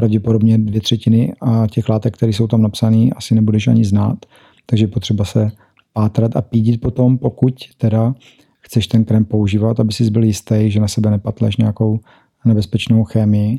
Pravděpodobně 0.00 0.58
dvě 0.58 0.80
třetiny 0.80 1.32
a 1.40 1.66
těch 1.66 1.88
látek, 1.88 2.16
které 2.16 2.32
jsou 2.32 2.46
tam 2.46 2.62
napsané, 2.62 3.10
asi 3.16 3.34
nebudeš 3.34 3.68
ani 3.68 3.84
znát. 3.84 4.18
Takže 4.66 4.86
potřeba 4.86 5.24
se 5.24 5.50
pátrat 5.92 6.36
a 6.36 6.42
pídit 6.42 6.80
potom, 6.80 7.18
pokud 7.18 7.54
teda 7.76 8.14
chceš 8.60 8.86
ten 8.86 9.04
krém 9.04 9.24
používat, 9.24 9.80
aby 9.80 9.92
si 9.92 10.10
byl 10.10 10.24
jistý, 10.24 10.70
že 10.70 10.80
na 10.80 10.88
sebe 10.88 11.10
nepatleš 11.10 11.56
nějakou 11.56 12.00
nebezpečnou 12.44 13.04
chemii. 13.04 13.58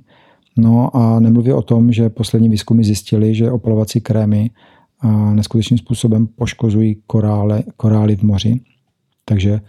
No 0.57 0.95
a 0.95 1.19
nemluvě 1.19 1.53
o 1.53 1.61
tom, 1.61 1.91
že 1.91 2.09
poslední 2.09 2.49
výzkumy 2.49 2.83
zjistili, 2.83 3.35
že 3.35 3.51
opalovací 3.51 4.01
krémy 4.01 4.49
neskutečným 5.33 5.77
způsobem 5.77 6.27
poškozují 6.27 6.97
korály, 7.07 7.63
korály 7.77 8.15
v 8.15 8.23
moři. 8.23 8.59
Takže 9.25 9.61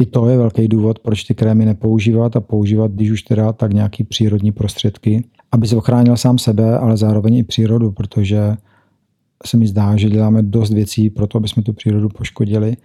i 0.00 0.06
to 0.06 0.28
je 0.28 0.36
velký 0.36 0.68
důvod, 0.68 0.98
proč 0.98 1.24
ty 1.24 1.34
krémy 1.34 1.64
nepoužívat 1.64 2.36
a 2.36 2.40
používat, 2.40 2.92
když 2.92 3.10
už 3.10 3.22
teda, 3.22 3.52
tak 3.52 3.72
nějaký 3.72 4.04
přírodní 4.04 4.52
prostředky, 4.52 5.24
aby 5.54 5.68
se 5.68 5.76
ochránil 5.76 6.16
sám 6.16 6.38
sebe, 6.38 6.78
ale 6.78 6.96
zároveň 6.96 7.34
i 7.34 7.42
přírodu, 7.42 7.92
protože 7.92 8.56
se 9.46 9.56
mi 9.56 9.66
zdá, 9.66 9.96
že 9.96 10.10
děláme 10.10 10.42
dost 10.42 10.72
věcí 10.72 11.10
pro 11.10 11.26
to, 11.26 11.38
aby 11.38 11.48
jsme 11.48 11.62
tu 11.62 11.72
přírodu 11.72 12.08
poškodili 12.08 12.76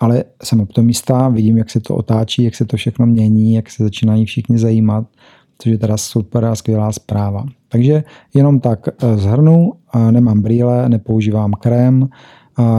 ale 0.00 0.24
jsem 0.42 0.60
optimista, 0.60 1.28
vidím, 1.28 1.56
jak 1.56 1.70
se 1.70 1.80
to 1.80 1.96
otáčí, 1.96 2.44
jak 2.44 2.54
se 2.54 2.64
to 2.64 2.76
všechno 2.76 3.06
mění, 3.06 3.54
jak 3.54 3.70
se 3.70 3.82
začínají 3.82 4.24
všichni 4.24 4.58
zajímat, 4.58 5.06
což 5.58 5.72
je 5.72 5.78
teda 5.78 5.96
super 5.96 6.44
a 6.44 6.54
skvělá 6.54 6.92
zpráva. 6.92 7.46
Takže 7.68 8.04
jenom 8.34 8.60
tak 8.60 8.88
eh, 8.88 9.16
zhrnu, 9.16 9.72
nemám 10.10 10.42
brýle, 10.42 10.88
nepoužívám 10.88 11.52
krém, 11.52 12.08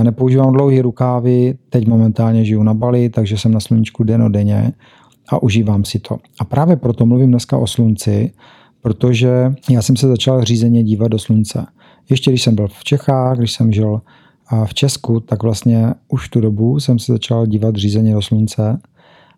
nepoužívám 0.03 0.53
dlouhé 0.53 0.81
rukávy, 0.81 1.57
teď 1.69 1.87
momentálně 1.87 2.45
žiju 2.45 2.63
na 2.63 2.73
Bali, 2.73 3.09
takže 3.09 3.37
jsem 3.37 3.51
na 3.51 3.59
sluníčku 3.59 4.03
denně 4.03 4.71
a 5.29 5.43
užívám 5.43 5.85
si 5.85 5.99
to. 5.99 6.17
A 6.39 6.45
právě 6.45 6.75
proto 6.75 7.05
mluvím 7.05 7.29
dneska 7.29 7.57
o 7.57 7.67
slunci, 7.67 8.31
protože 8.85 9.53
já 9.69 9.81
jsem 9.81 9.95
se 9.95 10.07
začal 10.07 10.43
řízeně 10.43 10.83
dívat 10.83 11.07
do 11.07 11.19
slunce. 11.19 11.65
Ještě 12.09 12.31
když 12.31 12.41
jsem 12.41 12.55
byl 12.55 12.67
v 12.67 12.83
Čechách, 12.83 13.37
když 13.37 13.51
jsem 13.51 13.71
žil 13.71 14.01
v 14.65 14.73
Česku, 14.73 15.19
tak 15.19 15.43
vlastně 15.43 15.93
už 16.07 16.29
tu 16.29 16.41
dobu 16.41 16.79
jsem 16.79 16.99
se 16.99 17.11
začal 17.11 17.45
dívat 17.45 17.75
řízeně 17.75 18.13
do 18.13 18.21
slunce. 18.21 18.79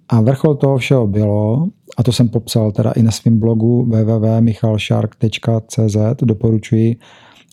A 0.10 0.22
vrchol 0.22 0.56
toho 0.56 0.78
všeho 0.78 1.08
bylo, 1.08 1.68
a 1.98 2.04
to 2.04 2.12
jsem 2.12 2.30
popsal 2.30 2.72
teda 2.72 2.92
i 2.92 3.04
na 3.04 3.12
svém 3.12 3.40
blogu 3.40 3.84
www.michalshark.cz, 3.84 5.98
doporučuji 6.22 6.96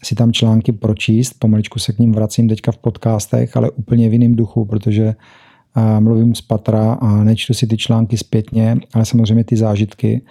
si 0.05 0.15
tam 0.15 0.33
články 0.33 0.73
pročíst, 0.73 1.39
pomaličku 1.39 1.79
se 1.79 1.93
k 1.93 1.99
ním 1.99 2.13
vracím 2.13 2.49
teďka 2.49 2.73
v 2.73 2.79
podcastech, 2.79 3.57
ale 3.57 3.71
úplně 3.71 4.09
v 4.09 4.13
jiném 4.13 4.35
duchu, 4.35 4.65
protože 4.65 5.15
mluvím 5.99 6.35
z 6.35 6.41
patra 6.41 6.93
a 6.93 7.25
nečtu 7.25 7.55
si 7.55 7.67
ty 7.67 7.77
články 7.77 8.19
zpětně, 8.19 8.77
ale 8.95 9.05
samozřejmě 9.05 9.45
ty 9.45 9.57
zážitky 9.57 10.23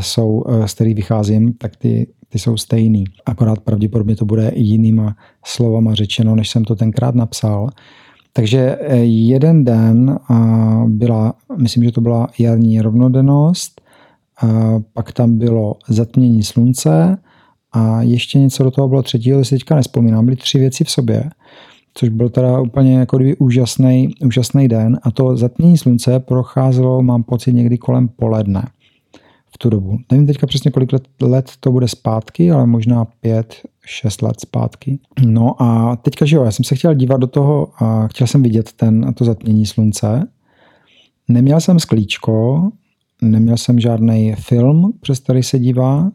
jsou, 0.00 0.44
z 0.66 0.74
kterých 0.74 0.94
vycházím, 0.94 1.52
tak 1.52 1.76
ty 1.76 2.06
ty 2.30 2.38
jsou 2.38 2.56
stejný. 2.56 3.04
Akorát 3.26 3.60
pravděpodobně 3.60 4.16
to 4.16 4.24
bude 4.24 4.52
jinýma 4.54 5.16
slovama 5.44 5.94
řečeno, 5.94 6.34
než 6.34 6.50
jsem 6.50 6.64
to 6.64 6.76
tenkrát 6.76 7.14
napsal. 7.14 7.68
Takže 8.32 8.78
eh, 8.80 8.96
jeden 9.04 9.64
den 9.64 10.18
byla, 10.86 11.34
myslím, 11.56 11.84
že 11.84 11.92
to 11.92 12.00
byla 12.00 12.28
jarní 12.38 12.80
rovnodennost, 12.80 13.80
pak 14.92 15.12
tam 15.12 15.38
bylo 15.38 15.76
zatmění 15.88 16.42
slunce 16.42 17.18
a 17.72 18.02
ještě 18.02 18.38
něco 18.38 18.64
do 18.64 18.70
toho 18.70 18.88
bylo 18.88 19.02
třetího, 19.02 19.44
si 19.44 19.54
teďka 19.54 19.74
nespomínám, 19.74 20.24
byly 20.24 20.36
tři 20.36 20.58
věci 20.58 20.84
v 20.84 20.90
sobě, 20.90 21.30
což 21.94 22.08
byl 22.08 22.28
teda 22.28 22.60
úplně 22.60 22.98
jako 22.98 23.16
kdyby 23.16 23.36
úžasný, 23.36 24.08
úžasný 24.24 24.68
den 24.68 24.98
a 25.02 25.10
to 25.10 25.36
zatmění 25.36 25.78
slunce 25.78 26.20
procházelo, 26.20 27.02
mám 27.02 27.22
pocit, 27.22 27.52
někdy 27.52 27.78
kolem 27.78 28.08
poledne 28.08 28.62
tu 29.62 29.70
dobu. 29.70 29.98
Nevím 30.10 30.26
teďka 30.26 30.46
přesně, 30.46 30.70
kolik 30.70 30.92
let, 30.92 31.08
let 31.22 31.52
to 31.60 31.72
bude 31.72 31.88
zpátky, 31.88 32.50
ale 32.50 32.66
možná 32.66 33.04
pět, 33.04 33.62
šest 33.86 34.22
let 34.22 34.40
zpátky. 34.40 34.98
No 35.26 35.62
a 35.62 35.96
teďka, 35.96 36.24
že 36.24 36.36
jo, 36.36 36.44
já 36.44 36.50
jsem 36.50 36.64
se 36.64 36.74
chtěl 36.74 36.94
dívat 36.94 37.20
do 37.20 37.26
toho 37.26 37.82
a 37.82 38.08
chtěl 38.08 38.26
jsem 38.26 38.42
vidět 38.42 38.72
ten, 38.72 39.14
to 39.14 39.24
zatmění 39.24 39.66
slunce. 39.66 40.28
Neměl 41.28 41.60
jsem 41.60 41.78
sklíčko, 41.78 42.62
neměl 43.22 43.56
jsem 43.56 43.80
žádný 43.80 44.34
film, 44.34 44.92
přes 45.00 45.18
který 45.18 45.42
se 45.42 45.58
dívá. 45.58 46.10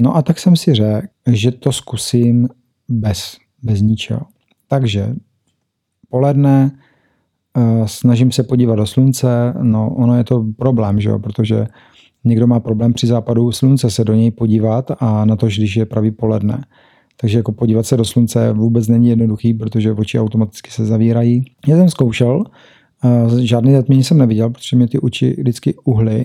No 0.00 0.16
a 0.16 0.22
tak 0.22 0.38
jsem 0.38 0.56
si 0.56 0.74
řekl, 0.74 1.06
že 1.26 1.50
to 1.50 1.72
zkusím 1.72 2.48
bez, 2.88 3.36
bez 3.62 3.80
ničeho. 3.80 4.20
Takže 4.68 5.14
poledne 6.08 6.70
eh, 7.56 7.88
snažím 7.88 8.32
se 8.32 8.42
podívat 8.42 8.76
do 8.76 8.86
slunce, 8.86 9.54
no 9.62 9.94
ono 9.94 10.16
je 10.16 10.24
to 10.24 10.44
problém, 10.56 11.00
že 11.00 11.08
jo, 11.08 11.18
protože 11.18 11.66
Někdo 12.28 12.46
má 12.46 12.60
problém 12.60 12.92
při 12.92 13.06
západu 13.06 13.52
slunce 13.52 13.90
se 13.90 14.04
do 14.04 14.14
něj 14.14 14.30
podívat 14.30 14.90
a 15.00 15.24
na 15.24 15.36
to, 15.36 15.46
když 15.46 15.76
je 15.76 15.86
pravý 15.86 16.10
poledne. 16.10 16.64
Takže 17.20 17.38
jako 17.38 17.52
podívat 17.52 17.86
se 17.86 17.96
do 17.96 18.04
slunce 18.04 18.52
vůbec 18.52 18.88
není 18.88 19.08
jednoduchý, 19.08 19.54
protože 19.54 19.92
oči 19.92 20.20
automaticky 20.20 20.70
se 20.70 20.86
zavírají. 20.86 21.44
Já 21.66 21.76
jsem 21.76 21.90
zkoušel, 21.90 22.44
žádný 23.40 23.72
zatmění 23.72 24.04
jsem 24.04 24.18
neviděl, 24.18 24.50
protože 24.50 24.76
mě 24.76 24.88
ty 24.88 24.98
oči 24.98 25.34
vždycky 25.38 25.74
uhly, 25.84 26.24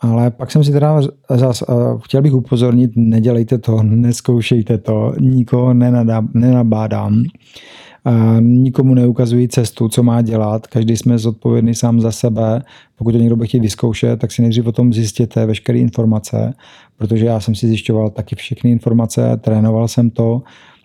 ale 0.00 0.30
pak 0.30 0.50
jsem 0.50 0.64
si 0.64 0.72
teda 0.72 1.00
zas, 1.30 1.62
chtěl 2.04 2.22
bych 2.22 2.34
upozornit, 2.34 2.90
nedělejte 2.96 3.58
to, 3.58 3.82
neskoušejte 3.82 4.78
to, 4.78 5.12
nikoho 5.20 5.74
nenabádám 6.34 7.24
nikomu 8.40 8.94
neukazují 8.94 9.48
cestu, 9.48 9.88
co 9.88 10.02
má 10.02 10.22
dělat, 10.22 10.66
každý 10.66 10.96
jsme 10.96 11.18
zodpovědný 11.18 11.74
sám 11.74 12.00
za 12.00 12.12
sebe. 12.12 12.62
Pokud 12.96 13.12
to 13.12 13.18
někdo 13.18 13.36
by 13.36 13.46
chtěl 13.46 13.60
vyzkoušet, 13.60 14.20
tak 14.20 14.32
si 14.32 14.42
nejdřív 14.42 14.66
o 14.66 14.72
tom 14.72 14.92
zjistěte 14.92 15.46
veškeré 15.46 15.78
informace, 15.78 16.54
protože 16.96 17.26
já 17.26 17.40
jsem 17.40 17.54
si 17.54 17.66
zjišťoval 17.66 18.10
taky 18.10 18.36
všechny 18.36 18.70
informace, 18.70 19.36
trénoval 19.40 19.88
jsem 19.88 20.10
to, 20.10 20.42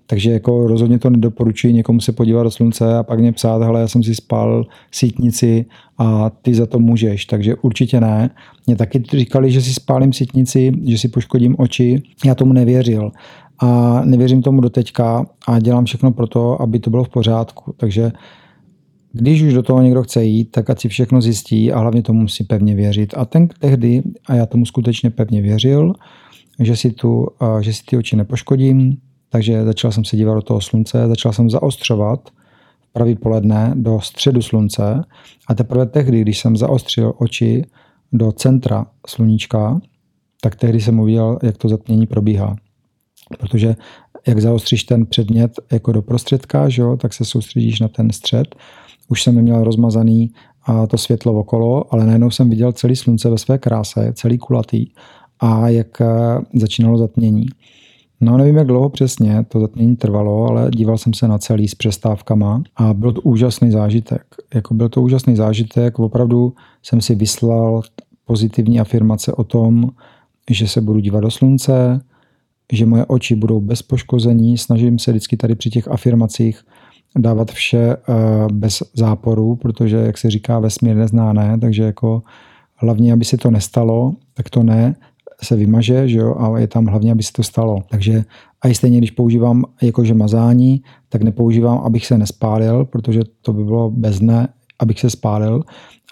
takže 0.07 0.31
jako 0.31 0.67
rozhodně 0.67 0.99
to 0.99 1.09
nedoporučuji 1.09 1.73
někomu 1.73 1.99
se 1.99 2.11
podívat 2.11 2.43
do 2.43 2.51
slunce 2.51 2.97
a 2.97 3.03
pak 3.03 3.19
mě 3.19 3.31
psát, 3.31 3.63
hele, 3.63 3.81
já 3.81 3.87
jsem 3.87 4.03
si 4.03 4.15
spal 4.15 4.65
sítnici 4.91 5.65
a 5.97 6.29
ty 6.41 6.53
za 6.53 6.65
to 6.65 6.79
můžeš. 6.79 7.25
Takže 7.25 7.55
určitě 7.55 8.01
ne. 8.01 8.29
Mě 8.67 8.75
taky 8.75 9.03
říkali, 9.11 9.51
že 9.51 9.61
si 9.61 9.73
spálím 9.73 10.13
sítnici, 10.13 10.71
že 10.87 10.97
si 10.97 11.07
poškodím 11.07 11.55
oči. 11.59 12.01
Já 12.25 12.35
tomu 12.35 12.53
nevěřil 12.53 13.11
a 13.63 14.01
nevěřím 14.05 14.41
tomu 14.41 14.61
do 14.61 14.69
teďka 14.69 15.25
a 15.47 15.59
dělám 15.59 15.85
všechno 15.85 16.11
pro 16.11 16.27
to, 16.27 16.61
aby 16.61 16.79
to 16.79 16.89
bylo 16.89 17.03
v 17.03 17.09
pořádku. 17.09 17.73
Takže 17.77 18.11
když 19.11 19.41
už 19.41 19.53
do 19.53 19.63
toho 19.63 19.81
někdo 19.81 20.03
chce 20.03 20.23
jít, 20.23 20.51
tak 20.51 20.69
ať 20.69 20.81
si 20.81 20.89
všechno 20.89 21.21
zjistí 21.21 21.71
a 21.71 21.79
hlavně 21.79 22.01
tomu 22.01 22.21
musí 22.21 22.43
pevně 22.43 22.75
věřit. 22.75 23.13
A 23.17 23.25
ten 23.25 23.47
tehdy, 23.47 24.03
a 24.25 24.35
já 24.35 24.45
tomu 24.45 24.65
skutečně 24.65 25.09
pevně 25.09 25.41
věřil, 25.41 25.93
že 26.59 26.75
si, 26.75 26.91
tu, 26.91 27.27
že 27.61 27.73
si 27.73 27.83
ty 27.85 27.97
oči 27.97 28.15
nepoškodím, 28.15 28.97
takže 29.29 29.65
začal 29.65 29.91
jsem 29.91 30.05
se 30.05 30.17
dívat 30.17 30.33
do 30.33 30.41
toho 30.41 30.61
slunce, 30.61 31.07
začal 31.07 31.33
jsem 31.33 31.49
zaostřovat 31.49 32.29
pravý 32.93 33.15
poledne 33.15 33.73
do 33.75 33.99
středu 34.01 34.41
slunce 34.41 35.03
a 35.47 35.53
teprve 35.53 35.85
tehdy, 35.85 36.21
když 36.21 36.39
jsem 36.39 36.57
zaostřil 36.57 37.13
oči 37.17 37.65
do 38.13 38.31
centra 38.31 38.85
sluníčka, 39.07 39.81
tak 40.41 40.55
tehdy 40.55 40.81
jsem 40.81 40.99
uviděl, 40.99 41.39
jak 41.43 41.57
to 41.57 41.69
zatmění 41.69 42.07
probíhá. 42.07 42.55
Protože 43.39 43.75
jak 44.27 44.39
zaostříš 44.39 44.83
ten 44.83 45.05
předmět 45.05 45.51
jako 45.71 45.91
do 45.91 46.01
prostředka, 46.01 46.69
že 46.69 46.81
jo, 46.81 46.97
tak 46.97 47.13
se 47.13 47.25
soustředíš 47.25 47.79
na 47.79 47.87
ten 47.87 48.11
střed. 48.11 48.55
Už 49.09 49.23
jsem 49.23 49.35
neměl 49.35 49.63
rozmazaný 49.63 50.31
a 50.65 50.87
to 50.87 50.97
světlo 50.97 51.33
okolo, 51.33 51.93
ale 51.93 52.05
najednou 52.05 52.31
jsem 52.31 52.49
viděl 52.49 52.71
celý 52.71 52.95
slunce 52.95 53.29
ve 53.29 53.37
své 53.37 53.57
kráse, 53.57 54.13
celý 54.15 54.37
kulatý 54.37 54.87
a 55.39 55.69
jak 55.69 56.01
eh, 56.01 56.05
začínalo 56.53 56.97
zatmění. 56.97 57.45
No 58.21 58.37
nevím, 58.37 58.55
jak 58.55 58.67
dlouho 58.67 58.89
přesně 58.89 59.45
to 59.47 59.59
zatmění 59.59 59.95
trvalo, 59.95 60.47
ale 60.49 60.71
díval 60.71 60.97
jsem 60.97 61.13
se 61.13 61.27
na 61.27 61.37
celý 61.37 61.67
s 61.67 61.75
přestávkama 61.75 62.63
a 62.75 62.93
byl 62.93 63.11
to 63.11 63.21
úžasný 63.21 63.71
zážitek. 63.71 64.23
Jako 64.53 64.73
byl 64.73 64.89
to 64.89 65.01
úžasný 65.01 65.35
zážitek, 65.35 65.99
opravdu 65.99 66.53
jsem 66.83 67.01
si 67.01 67.15
vyslal 67.15 67.81
pozitivní 68.25 68.79
afirmace 68.79 69.33
o 69.33 69.43
tom, 69.43 69.89
že 70.49 70.67
se 70.67 70.81
budu 70.81 70.99
dívat 70.99 71.19
do 71.19 71.31
slunce, 71.31 72.01
že 72.73 72.85
moje 72.85 73.05
oči 73.05 73.35
budou 73.35 73.59
bez 73.59 73.81
poškození. 73.81 74.57
Snažím 74.57 74.99
se 74.99 75.11
vždycky 75.11 75.37
tady 75.37 75.55
při 75.55 75.69
těch 75.69 75.87
afirmacích 75.87 76.63
dávat 77.17 77.51
vše 77.51 77.95
eh, 77.95 78.13
bez 78.53 78.83
záporu, 78.93 79.55
protože, 79.55 79.97
jak 79.97 80.17
se 80.17 80.29
říká, 80.29 80.59
vesmír 80.59 80.95
nezná 80.95 81.33
ne, 81.33 81.57
takže 81.61 81.83
jako 81.83 82.21
hlavně, 82.75 83.13
aby 83.13 83.25
se 83.25 83.37
to 83.37 83.51
nestalo, 83.51 84.13
tak 84.33 84.49
to 84.49 84.63
ne, 84.63 84.95
se 85.43 85.55
vymaže, 85.55 86.07
že 86.07 86.17
jo, 86.17 86.35
a 86.39 86.59
je 86.59 86.67
tam 86.67 86.85
hlavně, 86.85 87.11
aby 87.11 87.23
se 87.23 87.31
to 87.31 87.43
stalo. 87.43 87.83
Takže 87.89 88.23
a 88.61 88.67
i 88.67 88.75
stejně, 88.75 88.97
když 88.97 89.11
používám 89.11 89.63
jakože 89.81 90.13
mazání, 90.13 90.83
tak 91.09 91.21
nepoužívám, 91.21 91.77
abych 91.77 92.05
se 92.05 92.17
nespálil, 92.17 92.85
protože 92.85 93.21
to 93.41 93.53
by 93.53 93.63
bylo 93.63 93.91
bez 93.91 94.19
dne, 94.19 94.47
abych 94.79 94.99
se 94.99 95.09
spálil, 95.09 95.63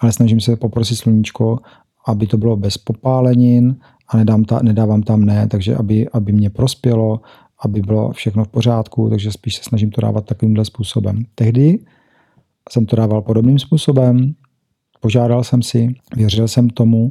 ale 0.02 0.12
snažím 0.12 0.40
se 0.40 0.56
poprosit 0.56 0.96
sluníčko, 0.96 1.58
aby 2.06 2.26
to 2.26 2.36
bylo 2.38 2.56
bez 2.56 2.78
popálenin 2.78 3.76
a 4.12 4.16
nedám 4.16 4.44
ta, 4.44 4.60
nedávám 4.62 5.02
tam 5.02 5.24
ne, 5.24 5.48
takže 5.48 5.76
aby, 5.76 6.08
aby 6.08 6.32
mě 6.32 6.50
prospělo, 6.50 7.20
aby 7.64 7.80
bylo 7.80 8.12
všechno 8.12 8.44
v 8.44 8.48
pořádku, 8.48 9.10
takže 9.10 9.32
spíš 9.32 9.56
se 9.56 9.62
snažím 9.62 9.90
to 9.90 10.00
dávat 10.00 10.24
takovýmhle 10.24 10.64
způsobem. 10.64 11.24
Tehdy 11.34 11.78
jsem 12.70 12.86
to 12.86 12.96
dával 12.96 13.22
podobným 13.22 13.58
způsobem, 13.58 14.34
požádal 15.00 15.44
jsem 15.44 15.62
si, 15.62 15.94
věřil 16.16 16.48
jsem 16.48 16.70
tomu, 16.70 17.08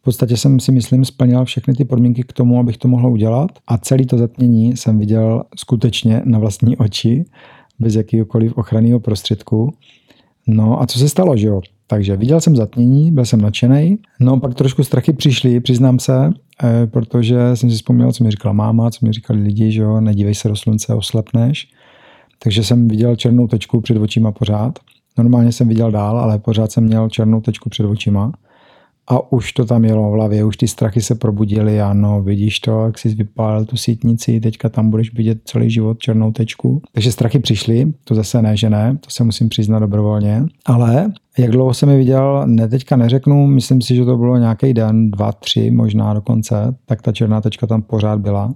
v 0.00 0.04
podstatě 0.04 0.36
jsem 0.36 0.60
si 0.60 0.72
myslím 0.72 1.04
splnil 1.04 1.44
všechny 1.44 1.74
ty 1.74 1.84
podmínky 1.84 2.22
k 2.22 2.32
tomu, 2.32 2.60
abych 2.60 2.78
to 2.78 2.88
mohl 2.88 3.08
udělat 3.08 3.50
a 3.66 3.78
celý 3.78 4.06
to 4.06 4.18
zatmění 4.18 4.76
jsem 4.76 4.98
viděl 4.98 5.42
skutečně 5.56 6.22
na 6.24 6.38
vlastní 6.38 6.76
oči, 6.76 7.24
bez 7.78 7.94
jakýkoliv 7.94 8.58
ochranného 8.58 9.00
prostředku. 9.00 9.74
No 10.46 10.82
a 10.82 10.86
co 10.86 10.98
se 10.98 11.08
stalo, 11.08 11.36
že 11.36 11.46
jo? 11.46 11.60
Takže 11.92 12.16
viděl 12.16 12.40
jsem 12.40 12.56
zatmění, 12.56 13.12
byl 13.12 13.24
jsem 13.24 13.40
nadšený. 13.40 13.98
No 14.20 14.40
pak 14.40 14.54
trošku 14.54 14.84
strachy 14.84 15.12
přišly, 15.12 15.60
přiznám 15.60 15.98
se, 15.98 16.30
eh, 16.64 16.86
protože 16.86 17.56
jsem 17.56 17.70
si 17.70 17.76
vzpomněl, 17.76 18.12
co 18.12 18.24
mi 18.24 18.30
říkala 18.30 18.52
máma, 18.52 18.90
co 18.90 19.06
mi 19.06 19.12
říkali 19.12 19.42
lidi, 19.42 19.72
že 19.72 19.82
jo, 19.82 20.00
nedívej 20.00 20.34
se 20.34 20.48
do 20.48 20.56
slunce, 20.56 20.94
oslepneš. 20.94 21.68
Takže 22.38 22.64
jsem 22.64 22.88
viděl 22.88 23.16
černou 23.16 23.46
tečku 23.46 23.80
před 23.80 23.96
očima 23.96 24.32
pořád. 24.32 24.78
Normálně 25.18 25.52
jsem 25.52 25.68
viděl 25.68 25.90
dál, 25.90 26.18
ale 26.18 26.38
pořád 26.38 26.72
jsem 26.72 26.84
měl 26.84 27.08
černou 27.08 27.40
tečku 27.40 27.68
před 27.68 27.86
očima 27.86 28.32
a 29.08 29.32
už 29.32 29.52
to 29.52 29.64
tam 29.64 29.84
jelo 29.84 30.10
v 30.10 30.14
hlavě, 30.14 30.44
už 30.44 30.56
ty 30.56 30.68
strachy 30.68 31.00
se 31.00 31.14
probudily, 31.14 31.80
ano, 31.80 32.22
vidíš 32.22 32.60
to, 32.60 32.84
jak 32.84 32.98
jsi 32.98 33.14
vypálil 33.14 33.64
tu 33.64 33.76
sítnici, 33.76 34.40
teďka 34.40 34.68
tam 34.68 34.90
budeš 34.90 35.14
vidět 35.14 35.38
celý 35.44 35.70
život 35.70 35.98
černou 35.98 36.32
tečku. 36.32 36.82
Takže 36.92 37.12
strachy 37.12 37.38
přišly, 37.38 37.92
to 38.04 38.14
zase 38.14 38.42
ne, 38.42 38.56
že 38.56 38.70
ne, 38.70 38.98
to 39.00 39.10
se 39.10 39.24
musím 39.24 39.48
přiznat 39.48 39.78
dobrovolně, 39.78 40.44
ale 40.64 41.12
jak 41.38 41.50
dlouho 41.50 41.74
jsem 41.74 41.88
je 41.88 41.96
viděl, 41.96 42.42
ne, 42.46 42.68
teďka 42.68 42.96
neřeknu, 42.96 43.46
myslím 43.46 43.82
si, 43.82 43.94
že 43.94 44.04
to 44.04 44.16
bylo 44.16 44.36
nějaký 44.36 44.74
den, 44.74 45.10
dva, 45.10 45.32
tři 45.32 45.70
možná 45.70 46.14
dokonce, 46.14 46.76
tak 46.86 47.02
ta 47.02 47.12
černá 47.12 47.40
tečka 47.40 47.66
tam 47.66 47.82
pořád 47.82 48.20
byla. 48.20 48.54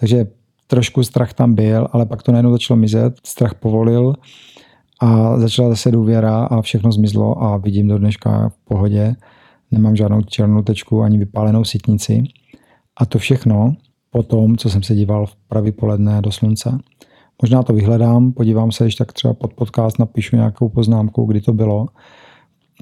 Takže 0.00 0.26
trošku 0.66 1.04
strach 1.04 1.34
tam 1.34 1.54
byl, 1.54 1.88
ale 1.92 2.06
pak 2.06 2.22
to 2.22 2.32
najednou 2.32 2.52
začalo 2.52 2.76
mizet, 2.76 3.14
strach 3.24 3.54
povolil 3.54 4.14
a 5.00 5.38
začala 5.38 5.68
zase 5.68 5.90
důvěra 5.90 6.44
a 6.44 6.62
všechno 6.62 6.92
zmizlo 6.92 7.42
a 7.42 7.56
vidím 7.56 7.88
do 7.88 7.98
dneška 7.98 8.48
v 8.48 8.68
pohodě 8.68 9.16
nemám 9.72 9.96
žádnou 9.96 10.22
černou 10.22 10.62
tečku 10.62 11.02
ani 11.02 11.18
vypálenou 11.18 11.64
sitnici. 11.64 12.22
A 13.00 13.06
to 13.06 13.18
všechno 13.18 13.74
po 14.10 14.22
tom, 14.22 14.56
co 14.56 14.70
jsem 14.70 14.82
se 14.82 14.94
díval 14.94 15.26
v 15.26 15.36
pravý 15.48 15.72
poledne 15.72 16.22
do 16.22 16.32
slunce. 16.32 16.78
Možná 17.42 17.62
to 17.62 17.72
vyhledám, 17.72 18.32
podívám 18.32 18.72
se, 18.72 18.84
když 18.84 18.94
tak 18.94 19.12
třeba 19.12 19.34
pod 19.34 19.54
podcast 19.54 19.98
napíšu 19.98 20.36
nějakou 20.36 20.68
poznámku, 20.68 21.24
kdy 21.24 21.40
to 21.40 21.52
bylo. 21.52 21.86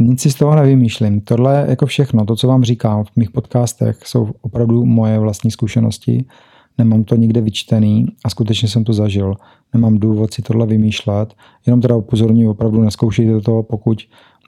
Nic 0.00 0.20
si 0.20 0.30
z 0.30 0.34
toho 0.34 0.54
nevymýšlím. 0.54 1.20
Tohle 1.20 1.66
jako 1.68 1.86
všechno, 1.86 2.24
to, 2.24 2.36
co 2.36 2.48
vám 2.48 2.64
říkám 2.64 3.04
v 3.04 3.16
mých 3.16 3.30
podcastech, 3.30 3.98
jsou 4.04 4.30
opravdu 4.40 4.84
moje 4.84 5.18
vlastní 5.18 5.50
zkušenosti. 5.50 6.24
Nemám 6.78 7.04
to 7.04 7.16
nikde 7.16 7.40
vyčtený 7.40 8.06
a 8.24 8.30
skutečně 8.30 8.68
jsem 8.68 8.84
to 8.84 8.92
zažil. 8.92 9.34
Nemám 9.74 9.98
důvod 9.98 10.34
si 10.34 10.42
tohle 10.42 10.66
vymýšlet. 10.66 11.34
Jenom 11.66 11.80
teda 11.80 11.96
upozorňuji, 11.96 12.48
opravdu 12.48 12.80
neskoušejte 12.80 13.40
to, 13.40 13.62
pokud 13.62 13.98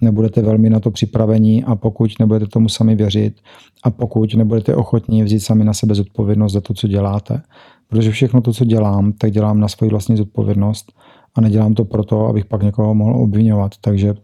nebudete 0.03 0.43
velmi 0.43 0.71
na 0.71 0.81
to 0.81 0.91
připravení 0.91 1.65
a 1.65 1.77
pokud 1.77 2.11
nebudete 2.21 2.47
tomu 2.47 2.69
sami 2.69 2.95
věřit 2.95 3.35
a 3.83 3.91
pokud 3.91 4.35
nebudete 4.35 4.75
ochotní 4.75 5.23
vzít 5.23 5.41
sami 5.41 5.65
na 5.65 5.73
sebe 5.73 5.95
zodpovědnost 5.95 6.53
za 6.53 6.61
to, 6.61 6.75
co 6.75 6.89
děláte. 6.89 7.43
Protože 7.89 8.11
všechno 8.11 8.41
to, 8.41 8.53
co 8.53 8.65
dělám, 8.65 9.13
tak 9.13 9.31
dělám 9.31 9.61
na 9.61 9.69
svoji 9.69 9.91
vlastní 9.91 10.17
zodpovědnost 10.17 10.93
a 11.35 11.41
nedělám 11.41 11.75
to 11.75 11.85
proto, 11.85 12.27
abych 12.27 12.45
pak 12.45 12.63
někoho 12.63 12.95
mohl 12.95 13.23
obvinovat. 13.23 13.73
Takže 13.81 14.15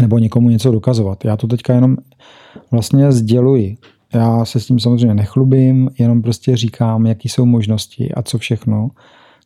nebo 0.00 0.18
někomu 0.18 0.50
něco 0.50 0.72
dokazovat. 0.72 1.24
Já 1.24 1.36
to 1.36 1.46
teďka 1.46 1.74
jenom 1.74 1.96
vlastně 2.70 3.12
sděluji. 3.12 3.76
Já 4.14 4.44
se 4.44 4.60
s 4.60 4.66
tím 4.66 4.78
samozřejmě 4.78 5.14
nechlubím, 5.14 5.90
jenom 5.98 6.22
prostě 6.22 6.56
říkám, 6.56 7.06
jaký 7.06 7.28
jsou 7.28 7.46
možnosti 7.46 8.12
a 8.12 8.22
co 8.22 8.38
všechno 8.38 8.88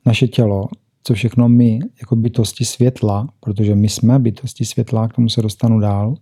naše 0.07 0.29
tělo 0.29 0.69
co 1.07 1.15
všechno 1.15 1.49
my 1.49 1.79
jako 2.01 2.17
bytosti 2.17 2.65
světla, 2.65 3.29
protože 3.41 3.75
my 3.75 3.89
jsme 3.89 4.19
bytosti 4.19 4.65
světla, 4.65 5.09
k 5.09 5.13
tomu 5.13 5.29
se 5.29 5.43
dostanu 5.43 5.81
dál, 5.81 6.15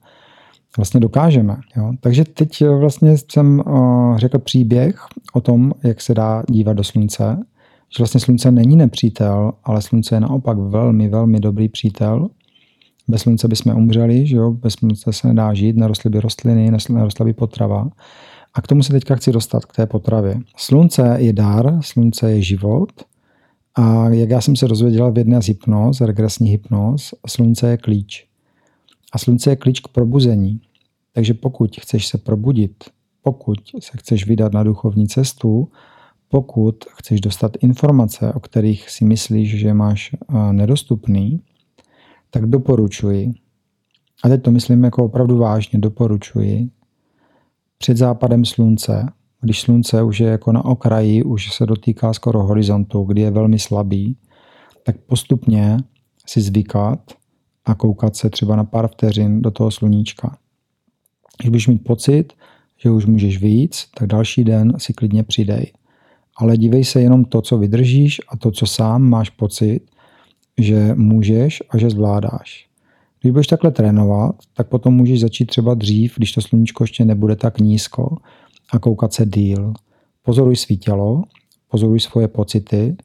vlastně 0.76 1.00
dokážeme. 1.00 1.56
Jo? 1.76 1.92
Takže 2.00 2.24
teď 2.24 2.62
vlastně 2.78 3.18
jsem 3.18 3.62
uh, 3.66 4.18
řekl 4.18 4.38
příběh 4.38 5.06
o 5.32 5.40
tom, 5.40 5.72
jak 5.84 6.00
se 6.00 6.14
dá 6.14 6.42
dívat 6.50 6.72
do 6.72 6.84
slunce, 6.84 7.36
že 7.96 8.02
vlastně 8.02 8.20
slunce 8.20 8.50
není 8.50 8.76
nepřítel, 8.76 9.52
ale 9.64 9.82
slunce 9.82 10.16
je 10.16 10.20
naopak 10.20 10.58
velmi, 10.58 11.08
velmi 11.08 11.40
dobrý 11.40 11.68
přítel. 11.68 12.28
Bez 13.08 13.22
slunce 13.22 13.48
bychom 13.48 13.76
umřeli, 13.76 14.26
že 14.26 14.36
jo? 14.36 14.50
bez 14.50 14.74
slunce 14.74 15.12
se 15.12 15.28
nedá 15.28 15.54
žít, 15.54 15.76
nerostly 15.76 16.10
by 16.10 16.20
rostliny, 16.20 16.70
nerostla 16.90 17.24
by 17.26 17.32
potrava. 17.32 17.88
A 18.54 18.62
k 18.62 18.66
tomu 18.66 18.82
se 18.82 18.92
teďka 18.92 19.14
chci 19.14 19.32
dostat, 19.32 19.64
k 19.64 19.76
té 19.76 19.86
potravě. 19.86 20.38
Slunce 20.56 21.16
je 21.18 21.32
dar, 21.32 21.78
slunce 21.80 22.32
je 22.32 22.42
život 22.42 22.92
a 23.74 24.08
jak 24.08 24.30
já 24.30 24.40
jsem 24.40 24.56
se 24.56 24.68
dozvěděl 24.68 25.12
v 25.12 25.18
jedné 25.18 25.42
z 25.42 25.46
hypnoz, 25.46 26.00
regresní 26.00 26.50
hypnoz, 26.50 27.14
slunce 27.26 27.70
je 27.70 27.76
klíč. 27.76 28.26
A 29.12 29.18
slunce 29.18 29.50
je 29.50 29.56
klíč 29.56 29.80
k 29.80 29.88
probuzení. 29.88 30.60
Takže 31.12 31.34
pokud 31.34 31.76
chceš 31.80 32.06
se 32.06 32.18
probudit, 32.18 32.84
pokud 33.22 33.58
se 33.78 33.98
chceš 33.98 34.26
vydat 34.26 34.52
na 34.52 34.62
duchovní 34.62 35.08
cestu, 35.08 35.68
pokud 36.28 36.84
chceš 36.98 37.20
dostat 37.20 37.56
informace, 37.60 38.32
o 38.32 38.40
kterých 38.40 38.90
si 38.90 39.04
myslíš, 39.04 39.58
že 39.58 39.74
máš 39.74 40.16
nedostupný, 40.52 41.40
tak 42.30 42.46
doporučuji, 42.46 43.34
a 44.24 44.28
teď 44.28 44.42
to 44.42 44.50
myslím 44.50 44.84
jako 44.84 45.04
opravdu 45.04 45.38
vážně, 45.38 45.78
doporučuji, 45.78 46.68
před 47.78 47.96
západem 47.96 48.44
slunce 48.44 49.12
když 49.44 49.60
slunce 49.60 50.02
už 50.02 50.20
je 50.20 50.28
jako 50.28 50.52
na 50.52 50.64
okraji, 50.64 51.22
už 51.22 51.52
se 51.52 51.66
dotýká 51.66 52.12
skoro 52.12 52.42
horizontu, 52.42 53.02
kdy 53.02 53.20
je 53.20 53.30
velmi 53.30 53.58
slabý, 53.58 54.16
tak 54.82 54.96
postupně 54.96 55.76
si 56.26 56.40
zvykat 56.40 56.98
a 57.64 57.74
koukat 57.74 58.16
se 58.16 58.30
třeba 58.30 58.56
na 58.56 58.64
pár 58.64 58.88
vteřin 58.88 59.42
do 59.42 59.50
toho 59.50 59.70
sluníčka. 59.70 60.36
Když 61.38 61.48
budeš 61.48 61.68
mít 61.68 61.84
pocit, 61.84 62.32
že 62.78 62.90
už 62.90 63.06
můžeš 63.06 63.42
víc, 63.42 63.88
tak 63.98 64.08
další 64.08 64.44
den 64.44 64.72
si 64.78 64.92
klidně 64.92 65.22
přidej. 65.22 65.72
Ale 66.36 66.56
dívej 66.56 66.84
se 66.84 67.00
jenom 67.00 67.24
to, 67.24 67.42
co 67.42 67.58
vydržíš 67.58 68.20
a 68.28 68.36
to, 68.36 68.50
co 68.50 68.66
sám 68.66 69.02
máš 69.02 69.30
pocit, 69.30 69.80
že 70.58 70.94
můžeš 70.94 71.62
a 71.70 71.78
že 71.78 71.90
zvládáš. 71.90 72.68
Když 73.20 73.30
budeš 73.30 73.46
takhle 73.46 73.70
trénovat, 73.70 74.34
tak 74.54 74.68
potom 74.68 74.94
můžeš 74.94 75.20
začít 75.20 75.46
třeba 75.46 75.74
dřív, 75.74 76.14
když 76.16 76.32
to 76.32 76.40
sluníčko 76.40 76.84
ještě 76.84 77.04
nebude 77.04 77.36
tak 77.36 77.60
nízko, 77.60 78.16
a 78.70 78.78
koukat 78.78 79.12
se 79.12 79.26
díl. 79.26 79.72
Pozoruj 80.22 80.56
svý 80.56 80.78
tělo, 80.78 81.22
pozoruj 81.68 82.00
svoje 82.00 82.28
pocity 82.28 82.96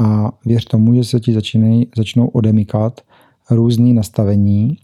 a 0.00 0.32
věř 0.46 0.64
tomu, 0.64 0.94
že 0.94 1.04
se 1.04 1.20
ti 1.20 1.32
začínej, 1.32 1.86
začnou 1.96 2.26
odemykat 2.26 3.00
různý 3.50 3.94
nastavení, 3.94 4.76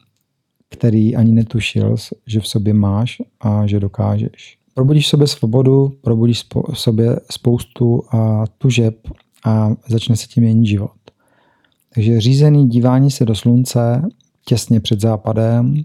který 0.70 1.16
ani 1.16 1.32
netušil, 1.32 1.96
že 2.26 2.40
v 2.40 2.48
sobě 2.48 2.74
máš 2.74 3.22
a 3.40 3.66
že 3.66 3.80
dokážeš. 3.80 4.58
Probudíš 4.74 5.06
v 5.06 5.08
sobě 5.08 5.26
svobodu, 5.26 5.88
probudíš 6.00 6.46
v 6.72 6.78
sobě 6.78 7.20
spoustu 7.30 8.02
a 8.10 8.44
tužeb 8.58 9.08
a 9.44 9.70
začne 9.88 10.16
se 10.16 10.26
tím 10.26 10.42
měnit 10.42 10.66
život. 10.66 10.90
Takže 11.94 12.20
řízený 12.20 12.68
dívání 12.68 13.10
se 13.10 13.24
do 13.24 13.34
slunce 13.34 14.02
těsně 14.44 14.80
před 14.80 15.00
západem, 15.00 15.84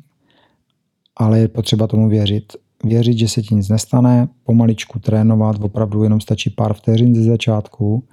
ale 1.15 1.39
je 1.39 1.47
potřeba 1.47 1.87
tomu 1.87 2.09
věřit 2.09 2.53
věřit, 2.83 3.17
že 3.17 3.27
se 3.27 3.41
ti 3.41 3.55
nic 3.55 3.69
nestane, 3.69 4.27
pomaličku 4.43 4.99
trénovat, 4.99 5.55
opravdu 5.61 6.03
jenom 6.03 6.21
stačí 6.21 6.49
pár 6.49 6.73
vteřin 6.73 7.15
ze 7.15 7.23
začátku 7.23 8.03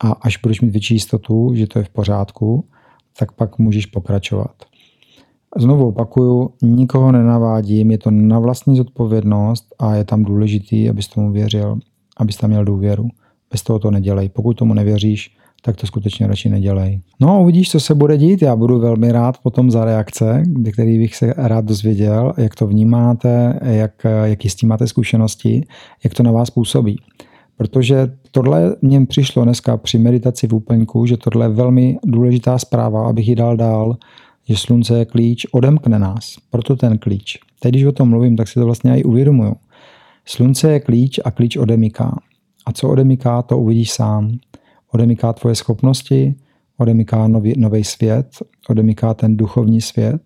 a 0.00 0.12
až 0.12 0.36
budeš 0.36 0.60
mít 0.60 0.70
větší 0.70 0.94
jistotu, 0.94 1.54
že 1.54 1.66
to 1.66 1.78
je 1.78 1.84
v 1.84 1.88
pořádku, 1.88 2.64
tak 3.18 3.32
pak 3.32 3.58
můžeš 3.58 3.86
pokračovat. 3.86 4.54
Znovu 5.56 5.88
opakuju, 5.88 6.50
nikoho 6.62 7.12
nenavádím, 7.12 7.90
je 7.90 7.98
to 7.98 8.10
na 8.10 8.38
vlastní 8.38 8.76
zodpovědnost 8.76 9.74
a 9.78 9.94
je 9.94 10.04
tam 10.04 10.24
důležitý, 10.24 10.90
abys 10.90 11.08
tomu 11.08 11.32
věřil, 11.32 11.78
abys 12.16 12.36
tam 12.36 12.50
měl 12.50 12.64
důvěru. 12.64 13.08
Bez 13.50 13.62
toho 13.62 13.78
to 13.78 13.90
nedělej. 13.90 14.28
Pokud 14.28 14.54
tomu 14.54 14.74
nevěříš, 14.74 15.36
tak 15.66 15.76
to 15.76 15.86
skutečně 15.86 16.26
radši 16.26 16.48
nedělej. 16.48 17.00
No 17.20 17.30
a 17.30 17.38
uvidíš, 17.38 17.70
co 17.70 17.80
se 17.80 17.94
bude 17.94 18.16
dít. 18.16 18.42
Já 18.42 18.56
budu 18.56 18.78
velmi 18.78 19.12
rád 19.12 19.38
potom 19.42 19.70
za 19.70 19.84
reakce, 19.84 20.42
který 20.72 20.98
bych 20.98 21.16
se 21.16 21.34
rád 21.36 21.64
dozvěděl, 21.64 22.32
jak 22.36 22.54
to 22.54 22.66
vnímáte, 22.66 23.60
jak, 23.62 24.06
jaký 24.24 24.48
s 24.48 24.54
tím 24.54 24.68
máte 24.68 24.86
zkušenosti, 24.86 25.66
jak 26.04 26.14
to 26.14 26.22
na 26.22 26.32
vás 26.32 26.50
působí. 26.50 26.96
Protože 27.56 28.12
tohle 28.30 28.76
mě 28.82 29.06
přišlo 29.06 29.44
dneska 29.44 29.76
při 29.76 29.98
meditaci 29.98 30.46
v 30.46 30.54
úplňku, 30.54 31.06
že 31.06 31.16
tohle 31.16 31.44
je 31.44 31.48
velmi 31.48 31.98
důležitá 32.04 32.58
zpráva, 32.58 33.08
abych 33.08 33.28
ji 33.28 33.34
dal 33.34 33.56
dál, 33.56 33.96
že 34.48 34.56
slunce 34.56 34.98
je 34.98 35.04
klíč, 35.04 35.46
odemkne 35.52 35.98
nás. 35.98 36.36
Proto 36.50 36.76
ten 36.76 36.98
klíč. 36.98 37.38
Teď, 37.60 37.72
když 37.72 37.84
o 37.84 37.92
tom 37.92 38.08
mluvím, 38.08 38.36
tak 38.36 38.48
si 38.48 38.54
to 38.54 38.64
vlastně 38.64 39.00
i 39.00 39.04
uvědomuju. 39.04 39.54
Slunce 40.24 40.72
je 40.72 40.80
klíč 40.80 41.20
a 41.24 41.30
klíč 41.30 41.56
odemyká. 41.56 42.18
A 42.66 42.72
co 42.72 42.88
odemyká, 42.88 43.42
to 43.42 43.58
uvidíš 43.58 43.92
sám. 43.92 44.38
Odemyká 44.94 45.32
tvoje 45.32 45.54
schopnosti, 45.54 46.34
odemyká 46.76 47.28
nový, 47.28 47.54
nový 47.56 47.84
svět, 47.84 48.26
odemyká 48.68 49.14
ten 49.14 49.36
duchovní 49.36 49.80
svět. 49.80 50.22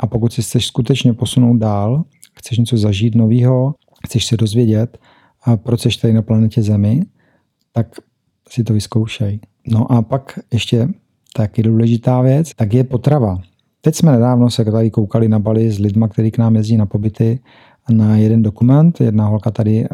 A 0.00 0.06
pokud 0.06 0.32
si 0.32 0.42
chceš 0.42 0.66
skutečně 0.66 1.12
posunout 1.12 1.56
dál, 1.56 2.04
chceš 2.38 2.58
něco 2.58 2.76
zažít 2.76 3.14
nového, 3.14 3.74
chceš 4.06 4.26
se 4.26 4.36
dozvědět, 4.36 4.98
a 5.44 5.56
proč 5.56 5.80
jsi 5.80 6.00
tady 6.00 6.12
na 6.12 6.22
planetě 6.22 6.62
Zemi, 6.62 7.02
tak 7.72 7.96
si 8.48 8.64
to 8.64 8.72
vyzkoušej. 8.72 9.40
No 9.68 9.92
a 9.92 10.02
pak 10.02 10.38
ještě 10.52 10.88
taky 11.36 11.62
důležitá 11.62 12.20
věc, 12.20 12.50
tak 12.56 12.74
je 12.74 12.84
potrava. 12.84 13.38
Teď 13.80 13.94
jsme 13.94 14.12
nedávno 14.12 14.50
se 14.50 14.64
tady 14.64 14.90
koukali 14.90 15.28
na 15.28 15.38
Bali 15.38 15.70
s 15.70 15.78
lidma, 15.78 16.08
kteří 16.08 16.30
k 16.30 16.38
nám 16.38 16.56
jezdí 16.56 16.76
na 16.76 16.86
pobyty, 16.86 17.40
na 17.90 18.16
jeden 18.16 18.42
dokument. 18.42 19.00
Jedna 19.00 19.26
holka 19.26 19.50
tady 19.50 19.86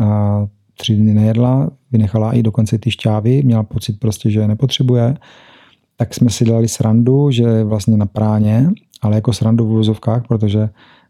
tři 0.82 0.94
dny 0.96 1.14
nejedla, 1.14 1.70
vynechala 1.92 2.32
i 2.32 2.42
dokonce 2.42 2.78
ty 2.78 2.90
šťávy, 2.90 3.42
měla 3.42 3.62
pocit 3.62 4.00
prostě, 4.00 4.30
že 4.30 4.40
je 4.40 4.48
nepotřebuje. 4.48 5.14
Tak 5.96 6.14
jsme 6.14 6.30
si 6.30 6.44
dali 6.44 6.68
srandu, 6.68 7.30
že 7.30 7.64
vlastně 7.64 7.96
na 7.96 8.06
práně, 8.06 8.70
ale 9.02 9.14
jako 9.14 9.32
srandu 9.32 9.66
v 9.66 9.70
úvozovkách, 9.70 10.22
protože 10.28 10.68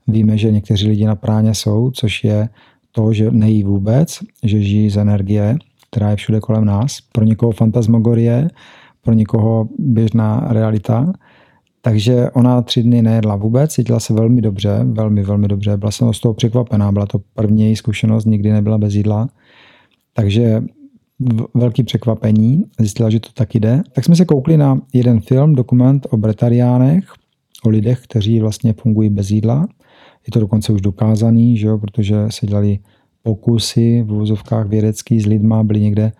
víme, 0.09 0.39
že 0.39 0.53
někteří 0.53 0.89
lidi 0.89 1.07
na 1.07 1.17
práně 1.17 1.55
jsou, 1.55 1.91
což 1.91 2.25
je 2.25 2.49
to, 2.93 3.13
že 3.13 3.31
nejí 3.31 3.65
vůbec, 3.65 4.19
že 4.45 4.61
žijí 4.61 4.91
z 4.91 4.97
energie, 4.97 5.57
která 5.91 6.11
je 6.11 6.17
všude 6.17 6.41
kolem 6.41 6.65
nás. 6.65 6.99
Pro 7.13 7.25
někoho 7.25 7.53
fantasmagorie, 7.53 8.49
pro 9.01 9.13
někoho 9.13 9.69
běžná 9.79 10.47
realita. 10.49 11.13
Takže 11.83 12.31
ona 12.31 12.63
tři 12.63 12.83
dny 12.83 13.03
nejedla 13.03 13.37
vůbec, 13.37 13.73
cítila 13.73 14.01
se 14.01 14.13
velmi 14.15 14.41
dobře, 14.41 14.85
velmi, 14.85 15.23
velmi 15.23 15.49
dobře. 15.49 15.77
Byla 15.77 15.91
jsem 15.91 16.13
z 16.13 16.21
toho 16.21 16.35
překvapená, 16.35 16.93
byla 16.93 17.07
to 17.07 17.21
první 17.35 17.63
její 17.63 17.77
zkušenost, 17.77 18.25
nikdy 18.25 18.53
nebyla 18.53 18.79
bez 18.79 18.95
jídla. 18.95 19.29
Takže 20.15 20.63
velký 21.55 21.83
překvapení, 21.83 22.65
zjistila, 22.79 23.11
že 23.11 23.21
to 23.21 23.29
tak 23.35 23.55
jde. 23.55 23.83
Tak 23.93 24.05
jsme 24.05 24.17
se 24.17 24.25
koukli 24.25 24.57
na 24.57 24.81
jeden 24.95 25.21
film, 25.21 25.55
dokument 25.55 26.07
o 26.11 26.17
bretariánech, 26.17 27.05
o 27.65 27.69
lidech, 27.69 28.01
kteří 28.01 28.41
vlastně 28.41 28.73
fungují 28.73 29.11
bez 29.11 29.31
jídla. 29.31 29.69
Je 30.27 30.31
to 30.33 30.41
dokonce 30.41 30.73
už 30.73 30.81
dokázaný, 30.81 31.57
že 31.57 31.67
jo, 31.67 31.79
protože 31.79 32.27
se 32.31 32.47
dělali 32.47 32.79
pokusy 33.23 34.03
v 34.03 34.13
úvozovkách 34.13 34.69
vědecký 34.69 35.21
s 35.21 35.27
lidma, 35.27 35.63
byli 35.63 35.81
někde 35.81 36.13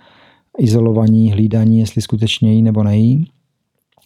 izolovaní, 0.59 1.33
hlídaní, 1.33 1.81
jestli 1.81 2.03
skutečně 2.03 2.55
jí 2.55 2.63
nebo 2.63 2.83
nejí. 2.83 3.31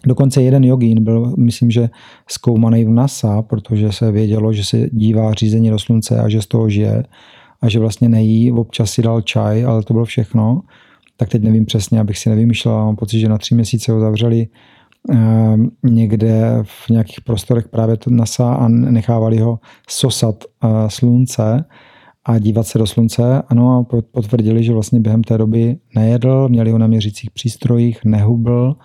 Dokonce 0.06 0.42
jeden 0.42 0.64
jogín 0.64 1.04
byl, 1.04 1.34
myslím, 1.38 1.70
že 1.70 1.90
zkoumaný 2.28 2.84
v 2.84 2.88
NASA, 2.88 3.42
protože 3.42 3.92
se 3.92 4.12
vědělo, 4.12 4.52
že 4.52 4.64
se 4.64 4.88
dívá 4.92 5.32
řízení 5.32 5.70
do 5.70 5.78
slunce 5.78 6.20
a 6.20 6.28
že 6.28 6.42
z 6.42 6.46
toho 6.46 6.68
žije 6.68 7.04
a 7.60 7.68
že 7.68 7.78
vlastně 7.78 8.08
nejí, 8.08 8.52
občas 8.52 8.90
si 8.90 9.02
dal 9.02 9.20
čaj, 9.20 9.64
ale 9.64 9.82
to 9.82 9.92
bylo 9.92 10.04
všechno. 10.04 10.60
Tak 11.16 11.28
teď 11.28 11.42
nevím 11.42 11.66
přesně, 11.66 12.00
abych 12.00 12.18
si 12.18 12.30
nevymýšlel, 12.30 12.74
mám 12.74 12.96
pocit, 12.96 13.20
že 13.20 13.28
na 13.28 13.38
tři 13.38 13.54
měsíce 13.54 13.92
ho 13.92 14.00
zavřeli 14.00 14.48
Ehm, 15.10 15.70
někde 15.82 16.62
v 16.62 16.90
nějakých 16.90 17.20
prostorech 17.20 17.68
právě 17.68 17.96
to 17.96 18.10
NASA 18.10 18.54
a 18.54 18.68
nechávali 18.68 19.38
ho 19.38 19.58
sosat 19.88 20.44
eh, 20.44 20.68
slunce 20.88 21.64
a 22.24 22.38
dívat 22.38 22.66
se 22.66 22.78
do 22.78 22.86
slunce. 22.86 23.42
Ano, 23.48 23.86
a 23.90 24.00
potvrdili, 24.12 24.64
že 24.64 24.72
vlastně 24.72 25.00
během 25.00 25.24
té 25.24 25.38
doby 25.38 25.76
nejedl, 25.94 26.48
měli 26.48 26.70
ho 26.70 26.78
na 26.78 26.86
měřících 26.86 27.30
přístrojích, 27.30 28.04
nehubl, 28.04 28.76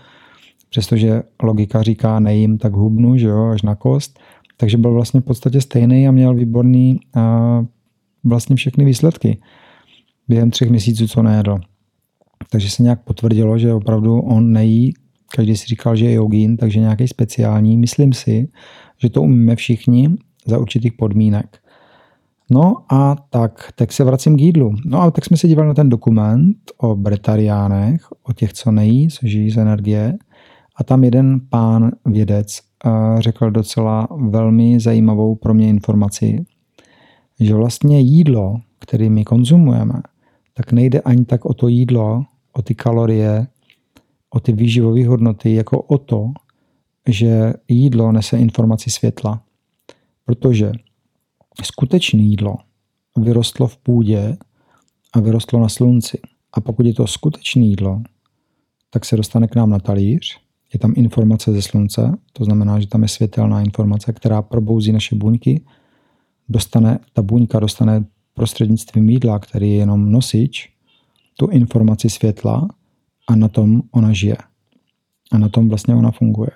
přestože 0.69 1.23
logika 1.43 1.81
říká 1.81 2.19
nejím, 2.19 2.57
tak 2.57 2.73
hubnu, 2.73 3.17
že 3.17 3.27
jo, 3.27 3.45
až 3.45 3.62
na 3.62 3.75
kost. 3.75 4.19
Takže 4.57 4.77
byl 4.77 4.93
vlastně 4.93 5.21
v 5.21 5.23
podstatě 5.23 5.62
stejný 5.62 6.07
a 6.07 6.12
měl 6.12 6.36
výborný 6.36 6.99
eh, 7.15 7.21
vlastně 8.23 8.55
všechny 8.55 8.86
výsledky 8.86 9.41
během 10.27 10.51
třech 10.51 10.69
měsíců, 10.69 11.07
co 11.07 11.23
nejedl. 11.23 11.57
Takže 12.49 12.69
se 12.69 12.84
nějak 12.84 13.03
potvrdilo, 13.03 13.57
že 13.57 13.73
opravdu 13.73 14.19
on 14.19 14.51
nejí 14.51 14.93
Každý 15.36 15.57
si 15.57 15.65
říkal, 15.67 15.95
že 15.95 16.05
je 16.05 16.13
jogín, 16.13 16.57
takže 16.57 16.79
nějaký 16.79 17.07
speciální. 17.07 17.77
Myslím 17.77 18.13
si, 18.13 18.47
že 18.97 19.10
to 19.10 19.21
umíme 19.21 19.55
všichni 19.55 20.10
za 20.45 20.57
určitých 20.57 20.93
podmínek. 20.93 21.57
No 22.49 22.75
a 22.89 23.15
tak, 23.29 23.71
tak 23.75 23.91
se 23.91 24.03
vracím 24.03 24.38
k 24.38 24.41
jídlu. 24.41 24.75
No 24.86 25.01
a 25.01 25.12
tak 25.12 25.25
jsme 25.25 25.38
se 25.38 25.47
dívali 25.47 25.67
na 25.67 25.73
ten 25.73 25.89
dokument 25.89 26.57
o 26.77 26.95
bretariánech, 26.95 28.07
o 28.23 28.34
těch, 28.34 28.53
co 28.53 28.71
nejí, 28.71 29.10
co 29.10 29.27
žijí 29.27 29.51
z 29.51 29.57
energie. 29.57 30.17
A 30.75 30.84
tam 30.84 31.03
jeden 31.03 31.39
pán 31.49 31.91
vědec 32.05 32.60
řekl 33.19 33.51
docela 33.51 34.07
velmi 34.29 34.79
zajímavou 34.79 35.36
pro 35.36 35.53
mě 35.53 35.69
informaci, 35.69 36.45
že 37.41 37.56
vlastně 37.56 37.99
jídlo, 37.99 38.62
které 38.80 39.10
my 39.10 39.23
konzumujeme, 39.23 40.01
tak 40.54 40.71
nejde 40.71 41.01
ani 41.01 41.25
tak 41.25 41.45
o 41.45 41.54
to 41.54 41.67
jídlo, 41.67 42.23
o 42.54 42.62
ty 42.62 42.75
kalorie, 42.75 43.47
o 44.30 44.39
ty 44.39 44.51
výživové 44.51 45.08
hodnoty 45.08 45.54
jako 45.54 45.82
o 45.82 45.97
to, 45.97 46.32
že 47.08 47.54
jídlo 47.67 48.12
nese 48.12 48.38
informaci 48.38 48.89
světla. 48.89 49.43
Protože 50.25 50.71
skutečné 51.63 52.21
jídlo 52.21 52.56
vyrostlo 53.17 53.67
v 53.67 53.77
půdě 53.77 54.38
a 55.13 55.19
vyrostlo 55.19 55.60
na 55.60 55.69
slunci. 55.69 56.19
A 56.54 56.62
pokud 56.62 56.86
je 56.86 56.93
to 56.93 57.08
skutečné 57.08 57.63
jídlo, 57.63 58.01
tak 58.89 59.06
se 59.06 59.17
dostane 59.17 59.47
k 59.47 59.56
nám 59.56 59.69
na 59.69 59.80
talíř, 59.80 60.38
je 60.73 60.80
tam 60.80 60.93
informace 60.95 61.51
ze 61.51 61.62
slunce, 61.62 62.17
to 62.34 62.45
znamená, 62.45 62.80
že 62.80 62.88
tam 62.88 63.04
je 63.04 63.08
světelná 63.08 63.62
informace, 63.62 64.13
která 64.13 64.41
probouzí 64.41 64.91
naše 64.91 65.15
buňky, 65.15 65.62
dostane, 66.51 66.99
ta 67.13 67.21
buňka 67.21 67.59
dostane 67.59 68.05
prostřednictvím 68.33 69.09
jídla, 69.09 69.39
který 69.39 69.71
je 69.71 69.75
jenom 69.75 70.11
nosič, 70.11 70.69
tu 71.37 71.47
informaci 71.47 72.09
světla 72.09 72.67
a 73.29 73.35
na 73.35 73.47
tom 73.47 73.81
ona 73.91 74.13
žije. 74.13 74.37
A 75.31 75.37
na 75.37 75.49
tom 75.49 75.69
vlastně 75.69 75.95
ona 75.95 76.11
funguje. 76.11 76.51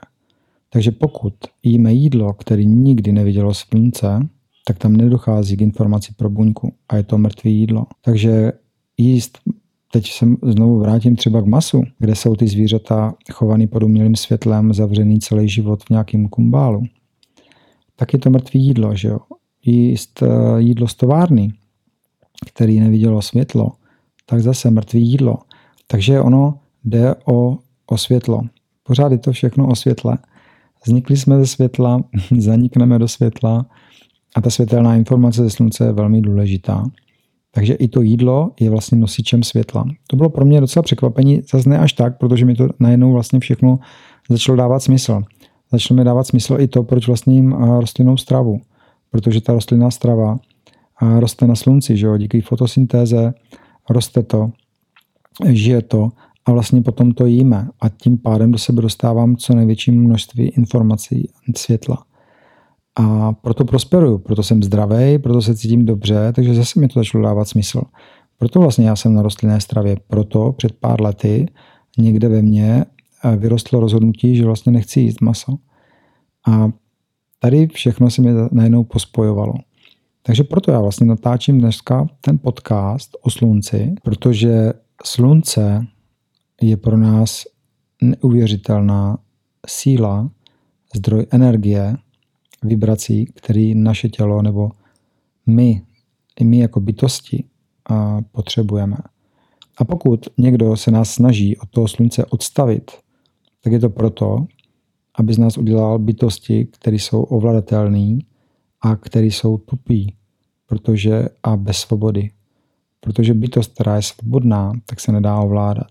Takže 0.69 0.91
pokud 0.91 1.34
jíme 1.63 1.93
jídlo, 1.93 2.34
který 2.34 2.65
nikdy 2.65 3.12
nevidělo 3.12 3.53
slunce, 3.53 4.27
tak 4.67 4.77
tam 4.77 4.95
nedochází 4.95 5.58
k 5.58 5.62
informaci 5.62 6.13
pro 6.17 6.29
buňku 6.29 6.73
a 6.89 6.95
je 6.95 7.03
to 7.03 7.17
mrtvé 7.17 7.49
jídlo. 7.49 7.86
Takže 8.01 8.51
jíst, 8.97 9.39
teď 9.91 10.12
se 10.12 10.25
znovu 10.43 10.79
vrátím 10.79 11.15
třeba 11.15 11.41
k 11.41 11.45
masu, 11.45 11.84
kde 11.99 12.15
jsou 12.15 12.36
ty 12.36 12.47
zvířata 12.47 13.15
chovaný 13.31 13.67
pod 13.67 13.84
umělým 13.84 14.15
světlem, 14.15 14.73
zavřený 14.73 15.19
celý 15.19 15.49
život 15.49 15.84
v 15.84 15.89
nějakém 15.89 16.27
kumbálu, 16.27 16.84
tak 17.95 18.13
je 18.13 18.19
to 18.19 18.29
mrtvé 18.29 18.60
jídlo, 18.60 18.95
že 18.95 19.08
jo. 19.08 19.19
Jíst 19.65 20.23
eh, 20.23 20.28
jídlo 20.58 20.88
z 20.88 20.95
továrny, 20.95 21.54
který 22.45 22.80
nevidělo 22.80 23.21
světlo, 23.21 23.71
tak 24.25 24.41
zase 24.41 24.71
mrtvé 24.71 24.99
jídlo. 24.99 25.38
Takže 25.88 26.19
ono 26.19 26.60
jde 26.84 27.15
o, 27.25 27.58
o 27.86 27.97
světlo. 27.97 28.41
Pořád 28.84 29.12
je 29.12 29.17
to 29.17 29.32
všechno 29.32 29.67
o 29.67 29.75
světle. 29.75 30.17
Vznikli 30.86 31.17
jsme 31.17 31.39
ze 31.39 31.47
světla, 31.47 32.04
zanikneme 32.38 32.99
do 32.99 33.08
světla 33.08 33.65
a 34.36 34.41
ta 34.41 34.49
světelná 34.49 34.95
informace 34.95 35.43
ze 35.43 35.49
slunce 35.49 35.86
je 35.86 35.91
velmi 35.91 36.21
důležitá. 36.21 36.84
Takže 37.51 37.73
i 37.73 37.88
to 37.88 38.01
jídlo 38.01 38.51
je 38.60 38.69
vlastně 38.69 38.97
nosičem 38.97 39.43
světla. 39.43 39.86
To 40.08 40.15
bylo 40.15 40.30
pro 40.30 40.45
mě 40.45 40.62
docela 40.62 40.84
překvapení, 40.84 41.41
zase 41.51 41.69
ne 41.69 41.80
až 41.80 41.93
tak, 41.93 42.17
protože 42.17 42.45
mi 42.45 42.56
to 42.56 42.69
najednou 42.80 43.12
vlastně 43.12 43.39
všechno 43.39 43.80
začalo 44.30 44.56
dávat 44.56 44.80
smysl. 44.80 45.21
Začalo 45.71 45.97
mi 45.97 46.04
dávat 46.04 46.28
smysl 46.28 46.58
i 46.60 46.67
to, 46.67 46.84
proč 46.84 47.08
vlastně 47.08 47.36
jim 47.36 47.51
rostlinnou 47.54 48.17
stravu. 48.17 48.62
Protože 49.15 49.41
ta 49.41 49.54
rostlinná 49.54 49.91
strava 49.91 50.39
roste 51.19 51.47
na 51.47 51.56
slunci, 51.56 51.97
že 51.97 52.06
jo? 52.06 52.17
díky 52.17 52.41
fotosyntéze 52.41 53.34
roste 53.89 54.23
to, 54.23 54.51
žije 55.49 55.82
to 55.82 56.10
a 56.45 56.51
vlastně 56.51 56.82
potom 56.82 57.12
to 57.12 57.25
jíme 57.25 57.67
a 57.82 57.89
tím 57.89 58.17
pádem 58.17 58.51
do 58.51 58.58
sebe 58.58 58.82
dostávám 58.82 59.36
co 59.36 59.56
největší 59.56 59.91
množství 59.91 60.47
informací 60.47 61.30
světla. 61.58 62.06
A 62.95 63.34
proto 63.34 63.65
prosperuju, 63.65 64.17
proto 64.17 64.43
jsem 64.43 64.63
zdravý, 64.63 65.19
proto 65.19 65.41
se 65.41 65.56
cítím 65.56 65.86
dobře, 65.86 66.34
takže 66.36 66.54
zase 66.54 66.80
mi 66.80 66.88
to 66.88 66.99
začalo 66.99 67.23
dávat 67.23 67.47
smysl. 67.47 67.82
Proto 68.38 68.60
vlastně 68.60 68.88
já 68.88 68.95
jsem 68.95 69.13
na 69.13 69.21
rostlinné 69.21 69.62
stravě. 69.62 69.97
Proto 70.08 70.51
před 70.51 70.71
pár 70.80 71.01
lety 71.01 71.45
někde 71.97 72.28
ve 72.28 72.41
mně 72.41 72.86
vyrostlo 73.38 73.80
rozhodnutí, 73.80 74.36
že 74.36 74.45
vlastně 74.45 74.71
nechci 74.71 74.99
jíst 74.99 75.21
maso. 75.21 75.56
A 76.47 76.69
tady 77.45 77.67
všechno 77.67 78.10
se 78.10 78.21
mi 78.21 78.29
najednou 78.51 78.84
pospojovalo. 78.84 79.53
Takže 80.23 80.43
proto 80.43 80.71
já 80.71 80.81
vlastně 80.81 81.05
natáčím 81.05 81.60
dneska 81.60 82.08
ten 82.21 82.39
podcast 82.39 83.12
o 83.21 83.29
slunci, 83.29 83.93
protože 84.03 84.73
slunce 85.03 85.88
je 86.62 86.77
pro 86.77 86.97
nás 86.97 87.43
neuvěřitelná 88.01 89.17
síla, 89.67 90.29
zdroj 90.95 91.25
energie, 91.31 91.97
vibrací, 92.63 93.25
který 93.25 93.75
naše 93.75 94.10
tělo 94.10 94.41
nebo 94.41 94.71
my, 95.45 95.81
my 96.43 96.60
jako 96.60 96.79
bytosti 96.79 97.43
potřebujeme. 98.31 98.97
A 99.77 99.86
pokud 99.86 100.25
někdo 100.38 100.77
se 100.77 100.91
nás 100.91 101.12
snaží 101.12 101.58
od 101.58 101.69
toho 101.69 101.88
slunce 101.88 102.25
odstavit, 102.25 102.91
tak 103.62 103.73
je 103.73 103.79
to 103.79 103.89
proto, 103.89 104.45
aby 105.17 105.34
z 105.34 105.38
nás 105.38 105.58
udělal 105.58 105.99
bytosti, 105.99 106.65
které 106.65 106.95
jsou 106.95 107.23
ovladatelné 107.23 108.19
a 108.82 108.95
které 108.95 109.25
jsou 109.25 109.58
tupí 109.58 110.15
protože, 110.65 111.30
a 111.43 111.58
bez 111.58 111.78
svobody. 111.78 112.32
Protože 112.99 113.34
bytost, 113.34 113.73
která 113.73 113.95
je 113.95 114.01
svobodná, 114.01 114.73
tak 114.86 114.99
se 114.99 115.12
nedá 115.12 115.39
ovládat. 115.39 115.88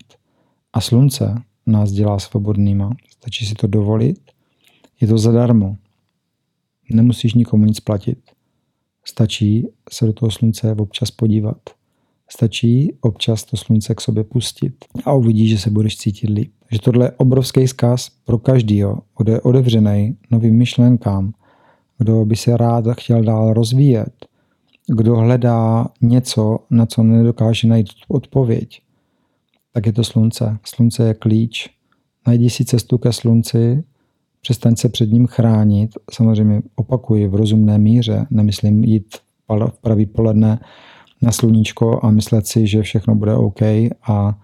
A 0.73 0.81
slunce 0.81 1.41
nás 1.65 1.91
dělá 1.91 2.19
svobodnýma. 2.19 2.95
Stačí 3.09 3.45
si 3.45 3.53
to 3.53 3.67
dovolit. 3.67 4.19
Je 5.01 5.07
to 5.07 5.17
zadarmo. 5.17 5.77
Nemusíš 6.89 7.33
nikomu 7.33 7.65
nic 7.65 7.79
platit. 7.79 8.19
Stačí 9.05 9.67
se 9.91 10.05
do 10.05 10.13
toho 10.13 10.31
slunce 10.31 10.75
občas 10.75 11.11
podívat. 11.11 11.57
Stačí 12.29 12.93
občas 13.01 13.43
to 13.43 13.57
slunce 13.57 13.95
k 13.95 14.01
sobě 14.01 14.23
pustit 14.23 14.85
a 15.05 15.13
uvidíš, 15.13 15.49
že 15.49 15.57
se 15.57 15.69
budeš 15.69 15.97
cítit 15.97 16.29
líp. 16.29 16.51
Že 16.71 16.79
tohle 16.79 17.05
je 17.05 17.11
obrovský 17.11 17.67
zkaz 17.67 18.09
pro 18.25 18.37
každýho, 18.37 19.01
kdo 19.17 19.31
je 19.31 19.41
otevřený 19.41 20.17
novým 20.31 20.57
myšlenkám, 20.57 21.33
kdo 21.97 22.25
by 22.25 22.35
se 22.35 22.57
rád 22.57 22.85
chtěl 22.99 23.23
dál 23.23 23.53
rozvíjet, 23.53 24.25
kdo 24.87 25.15
hledá 25.15 25.87
něco, 26.01 26.59
na 26.69 26.85
co 26.85 27.03
nedokáže 27.03 27.67
najít 27.67 27.87
odpověď, 28.07 28.81
tak 29.73 29.85
je 29.85 29.93
to 29.93 30.03
slunce. 30.03 30.57
Slunce 30.65 31.07
je 31.07 31.13
klíč. 31.13 31.69
Najdi 32.27 32.49
si 32.49 32.65
cestu 32.65 32.97
ke 32.97 33.13
slunci, 33.13 33.83
přestaň 34.41 34.75
se 34.75 34.89
před 34.89 35.11
ním 35.11 35.27
chránit. 35.27 35.91
Samozřejmě 36.11 36.61
opakuji 36.75 37.27
v 37.27 37.35
rozumné 37.35 37.77
míře, 37.77 38.27
nemyslím 38.29 38.83
jít 38.83 39.17
v 39.69 39.79
pravý 39.81 40.05
poledne 40.05 40.59
na 41.21 41.31
sluníčko 41.31 41.99
a 42.03 42.11
myslet 42.11 42.47
si, 42.47 42.67
že 42.67 42.81
všechno 42.81 43.15
bude 43.15 43.35
OK 43.35 43.61
a 44.07 44.37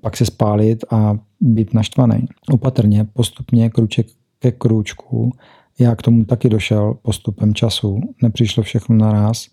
pak 0.00 0.16
se 0.16 0.26
spálit 0.26 0.84
a 0.90 1.18
být 1.40 1.74
naštvaný. 1.74 2.26
Opatrně, 2.50 3.04
postupně, 3.04 3.70
kruček 3.70 4.06
ke 4.38 4.52
krůčku. 4.52 5.32
Já 5.78 5.96
k 5.96 6.02
tomu 6.02 6.24
taky 6.24 6.48
došel 6.48 6.94
postupem 7.02 7.54
času. 7.54 8.00
Nepřišlo 8.22 8.62
všechno 8.62 8.96
naraz. 8.96 9.46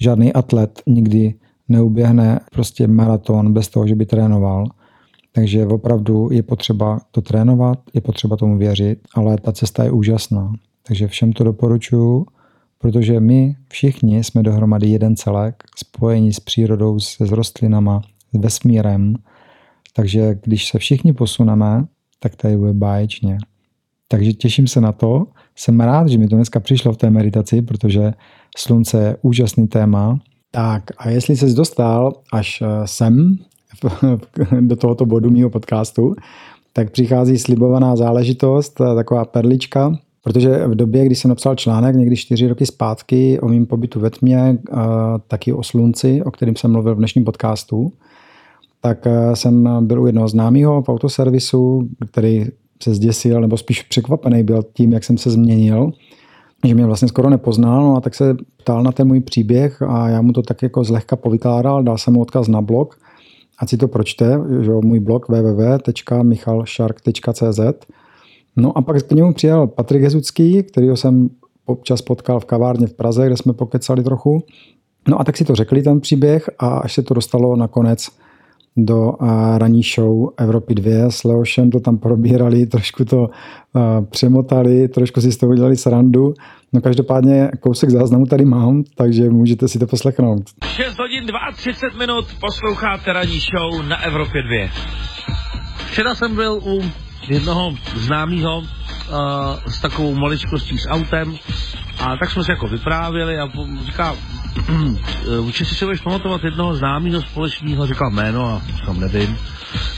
Žádný 0.00 0.32
atlet 0.32 0.82
nikdy 0.86 1.34
neuběhne 1.68 2.40
prostě 2.52 2.88
maraton 2.88 3.52
bez 3.52 3.68
toho, 3.68 3.86
že 3.86 3.94
by 3.94 4.06
trénoval. 4.06 4.66
Takže 5.32 5.66
opravdu 5.66 6.28
je 6.32 6.42
potřeba 6.42 7.00
to 7.10 7.20
trénovat, 7.20 7.78
je 7.94 8.00
potřeba 8.00 8.36
tomu 8.36 8.58
věřit, 8.58 8.98
ale 9.14 9.36
ta 9.36 9.52
cesta 9.52 9.84
je 9.84 9.90
úžasná. 9.90 10.52
Takže 10.86 11.08
všem 11.08 11.32
to 11.32 11.44
doporučuji, 11.44 12.26
protože 12.80 13.20
my 13.20 13.54
všichni 13.68 14.24
jsme 14.24 14.42
dohromady 14.42 14.88
jeden 14.88 15.16
celek, 15.16 15.62
spojení 15.76 16.32
s 16.32 16.40
přírodou, 16.40 17.00
se 17.00 17.26
s 17.26 17.32
rostlinama, 17.32 18.02
s 18.34 18.38
vesmírem. 18.38 19.14
Takže 19.92 20.38
když 20.42 20.68
se 20.68 20.78
všichni 20.78 21.12
posuneme, 21.12 21.84
tak 22.18 22.36
tady 22.36 22.56
bude 22.56 22.72
báječně. 22.72 23.38
Takže 24.08 24.32
těším 24.32 24.66
se 24.66 24.80
na 24.80 24.92
to. 24.92 25.26
Jsem 25.56 25.80
rád, 25.80 26.08
že 26.08 26.18
mi 26.18 26.28
to 26.28 26.36
dneska 26.36 26.60
přišlo 26.60 26.92
v 26.92 26.96
té 26.96 27.10
meditaci, 27.10 27.62
protože 27.62 28.12
slunce 28.56 29.02
je 29.02 29.16
úžasný 29.22 29.68
téma. 29.68 30.18
Tak 30.50 30.82
a 30.98 31.10
jestli 31.10 31.36
ses 31.36 31.54
dostal 31.54 32.12
až 32.32 32.62
eh, 32.62 32.66
sem 32.84 33.38
do 34.60 34.76
tohoto 34.76 35.06
bodu 35.06 35.30
mého 35.30 35.50
podcastu, 35.50 36.14
tak 36.72 36.90
přichází 36.90 37.38
slibovaná 37.38 37.96
záležitost, 37.96 38.80
eh, 38.80 38.94
taková 38.94 39.24
perlička, 39.24 39.98
protože 40.24 40.66
v 40.66 40.74
době, 40.74 41.06
kdy 41.06 41.14
jsem 41.14 41.28
napsal 41.28 41.54
článek 41.54 41.96
někdy 41.96 42.16
čtyři 42.16 42.48
roky 42.48 42.66
zpátky 42.66 43.40
o 43.40 43.48
mým 43.48 43.66
pobytu 43.66 44.00
ve 44.00 44.10
tmě, 44.10 44.38
eh, 44.38 44.76
taky 45.28 45.52
o 45.52 45.62
slunci, 45.62 46.22
o 46.22 46.30
kterém 46.30 46.56
jsem 46.56 46.72
mluvil 46.72 46.94
v 46.94 46.98
dnešním 46.98 47.24
podcastu, 47.24 47.92
tak 48.82 49.06
jsem 49.34 49.86
byl 49.86 50.02
u 50.02 50.06
jednoho 50.06 50.28
známého 50.28 50.82
v 50.82 50.88
autoservisu, 50.88 51.88
který 52.10 52.46
se 52.82 52.94
zděsil, 52.94 53.40
nebo 53.40 53.56
spíš 53.56 53.82
překvapený 53.82 54.42
byl 54.42 54.62
tím, 54.72 54.92
jak 54.92 55.04
jsem 55.04 55.18
se 55.18 55.30
změnil, 55.30 55.92
že 56.66 56.74
mě 56.74 56.86
vlastně 56.86 57.08
skoro 57.08 57.30
nepoznal, 57.30 57.82
no 57.82 57.96
a 57.96 58.00
tak 58.00 58.14
se 58.14 58.36
ptal 58.56 58.82
na 58.82 58.92
ten 58.92 59.08
můj 59.08 59.20
příběh 59.20 59.82
a 59.82 60.08
já 60.08 60.22
mu 60.22 60.32
to 60.32 60.42
tak 60.42 60.62
jako 60.62 60.84
zlehka 60.84 61.16
povykládal, 61.16 61.82
dal 61.82 61.98
jsem 61.98 62.14
mu 62.14 62.20
odkaz 62.20 62.48
na 62.48 62.60
blog, 62.60 62.98
a 63.58 63.66
si 63.66 63.76
to 63.76 63.88
pročte, 63.88 64.40
že 64.60 64.70
můj 64.70 65.00
blog 65.00 65.28
www.michalshark.cz 65.28 67.60
No 68.56 68.78
a 68.78 68.82
pak 68.82 69.06
k 69.06 69.12
němu 69.12 69.34
přijel 69.34 69.66
Patrik 69.66 70.02
Jezucký, 70.02 70.62
kterýho 70.62 70.96
jsem 70.96 71.28
občas 71.66 72.02
potkal 72.02 72.40
v 72.40 72.44
kavárně 72.44 72.86
v 72.86 72.94
Praze, 72.94 73.26
kde 73.26 73.36
jsme 73.36 73.52
pokecali 73.52 74.02
trochu. 74.02 74.44
No 75.08 75.20
a 75.20 75.24
tak 75.24 75.36
si 75.36 75.44
to 75.44 75.54
řekli 75.54 75.82
ten 75.82 76.00
příběh 76.00 76.50
a 76.58 76.68
až 76.68 76.94
se 76.94 77.02
to 77.02 77.14
dostalo 77.14 77.56
nakonec 77.56 78.06
do 78.76 79.12
ranní 79.58 79.82
show 79.82 80.28
Evropy 80.36 80.74
2 80.74 81.10
s 81.10 81.24
Leošem, 81.24 81.70
to 81.70 81.80
tam 81.80 81.98
probírali, 81.98 82.66
trošku 82.74 83.04
to 83.04 83.28
přemotali, 84.10 84.88
trošku 84.88 85.20
si 85.20 85.32
z 85.32 85.36
toho 85.36 85.52
udělali 85.52 85.76
srandu. 85.76 86.34
No 86.72 86.80
každopádně 86.80 87.50
kousek 87.60 87.90
záznamu 87.90 88.26
tady 88.26 88.44
mám, 88.44 88.82
takže 88.96 89.30
můžete 89.30 89.68
si 89.68 89.78
to 89.78 89.86
poslechnout. 89.86 90.42
6 90.64 90.98
hodin 90.98 91.26
32 91.56 91.98
minut 91.98 92.24
posloucháte 92.40 93.12
ranní 93.12 93.38
show 93.40 93.88
na 93.88 94.02
Evropě 94.02 94.42
2. 94.42 94.68
Včera 95.90 96.14
jsem 96.14 96.34
byl 96.34 96.60
u 96.64 96.82
jednoho 97.28 97.74
známého 97.96 98.58
uh, 98.58 98.66
s 99.66 99.80
takovou 99.80 100.14
maličkostí 100.14 100.78
s 100.78 100.88
autem 100.88 101.38
a 101.98 102.16
tak 102.16 102.30
jsme 102.30 102.44
se 102.44 102.52
jako 102.52 102.68
vyprávěli 102.68 103.38
a 103.40 103.48
říká, 103.84 104.14
určitě 105.40 105.74
si 105.74 105.84
budeš 105.84 106.00
pamatovat 106.00 106.44
jednoho 106.44 106.74
známého 106.74 107.22
společného, 107.22 107.86
říkal 107.86 108.10
jméno 108.10 108.48
a 108.48 108.62
říkám, 108.76 109.00
nevím. 109.00 109.38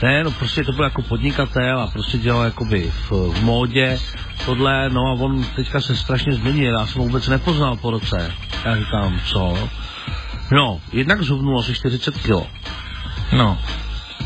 Ne, 0.03 0.25
no 0.25 0.31
prostě 0.31 0.65
to 0.65 0.73
byl 0.73 0.85
jako 0.85 1.03
podnikatel 1.03 1.81
a 1.81 1.87
prostě 1.87 2.19
dělal 2.19 2.45
jakoby 2.45 2.93
v, 3.11 3.11
v 3.11 3.43
módě 3.43 3.99
tohle, 4.45 4.91
no 4.91 5.01
a 5.01 5.13
on 5.13 5.45
teďka 5.57 5.81
se 5.81 5.97
strašně 5.97 6.33
změnil, 6.33 6.79
já 6.79 6.87
jsem 6.87 7.01
ho 7.01 7.07
vůbec 7.07 7.29
nepoznal 7.29 7.77
po 7.77 7.91
roce. 7.91 8.33
Já 8.65 8.77
říkám, 8.77 9.21
co? 9.27 9.69
No, 10.51 10.81
jednak 10.93 11.23
zhubnul 11.23 11.59
asi 11.59 11.75
40 11.75 12.19
kg. 12.19 12.31
No. 13.33 13.59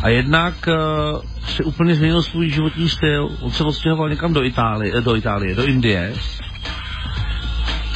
A 0.02 0.08
jednak 0.08 0.54
uh, 0.68 1.20
si 1.46 1.64
úplně 1.64 1.94
změnil 1.94 2.22
svůj 2.22 2.50
životní 2.50 2.88
styl. 2.88 3.28
On 3.40 3.50
se 3.50 3.64
odstěhoval 3.64 4.08
někam 4.08 4.32
do 4.32 4.44
Itálie, 4.44 5.00
do 5.00 5.16
Itálie, 5.16 5.54
do 5.54 5.64
Indie 5.64 6.14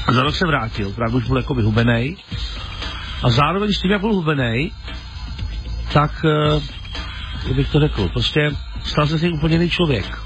a 0.06 0.12
za 0.12 0.22
rok 0.22 0.34
se 0.34 0.46
vrátil, 0.46 0.92
právě 0.92 1.16
už 1.16 1.26
byl 1.26 1.36
jako 1.36 1.54
vyhubený. 1.54 2.16
A 3.22 3.30
zároveň 3.30 3.72
s 3.72 3.80
tím, 3.80 3.90
jak 3.90 4.00
byl 4.00 4.12
hubený, 4.12 4.72
tak, 5.92 6.24
uh, 6.24 6.62
jak 7.46 7.56
bych 7.56 7.68
to 7.68 7.80
řekl, 7.80 8.08
prostě 8.08 8.56
stal 8.84 9.06
se 9.06 9.18
si 9.18 9.30
úplně 9.30 9.54
jiný 9.54 9.70
člověk. 9.70 10.18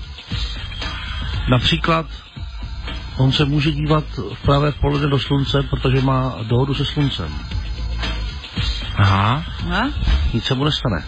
Například 1.51 2.07
on 3.17 3.33
se 3.33 3.45
může 3.45 3.71
dívat 3.71 4.05
v 4.35 4.43
pravé 4.43 4.73
poledne 4.73 5.09
do 5.09 5.19
slunce, 5.19 5.63
protože 5.63 6.01
má 6.01 6.37
dohodu 6.43 6.75
se 6.75 6.85
sluncem. 6.85 7.35
Aha. 8.97 9.45
A? 9.71 9.83
Nic 10.35 10.45
se 10.45 10.55
mu 10.55 10.65
nestane. 10.65 11.05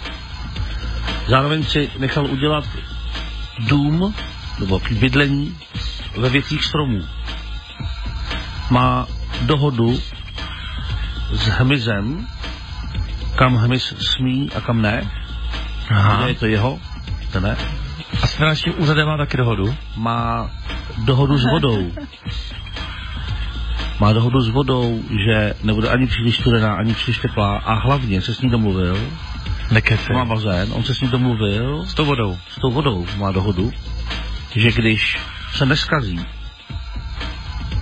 Zároveň 1.27 1.65
si 1.65 1.91
nechal 1.99 2.27
udělat 2.27 2.65
dům, 3.59 4.15
nebo 4.61 4.81
bydlení 4.91 5.57
ve 6.17 6.29
věcích 6.29 6.65
stromů 6.65 7.01
má 8.71 9.07
dohodu 9.43 9.99
s 11.33 11.47
hmyzem, 11.49 12.27
kam 13.35 13.57
hmyz 13.57 13.95
smí 13.99 14.51
a 14.57 14.61
kam 14.61 14.83
ne. 14.83 15.11
Aha. 15.91 16.27
Je 16.27 16.35
to 16.35 16.47
jeho, 16.47 16.81
to 17.33 17.41
ne. 17.41 17.57
A 18.23 18.27
s 18.27 18.35
finančním 18.35 18.75
úřadem 18.79 19.09
má 19.09 19.17
taky 19.17 19.37
dohodu? 19.37 19.75
Má 19.97 20.51
dohodu 21.05 21.39
s 21.39 21.45
vodou. 21.51 21.93
Má 24.01 24.13
dohodu 24.13 24.41
s 24.41 24.49
vodou, 24.49 25.03
že 25.27 25.55
nebude 25.63 25.89
ani 25.89 26.07
příliš 26.07 26.37
studená, 26.37 26.75
ani 26.75 26.95
příliš 26.95 27.19
teplá 27.19 27.57
a 27.57 27.75
hlavně 27.75 28.23
se 28.23 28.35
s 28.35 28.41
ní 28.41 28.51
domluvil. 28.51 28.99
Nekece. 29.71 30.13
Má 30.13 30.25
bazén, 30.25 30.69
on 30.73 30.85
se 30.85 30.95
s 30.95 31.01
ní 31.01 31.09
domluvil. 31.09 31.85
S 31.87 31.95
tou 31.95 32.05
vodou. 32.05 32.39
S 32.51 32.61
tou 32.61 32.71
vodou 32.71 33.07
má 33.17 33.33
dohodu, 33.33 33.73
že 34.57 34.73
když 34.73 35.19
se 35.53 35.67
neskazí, 35.67 36.21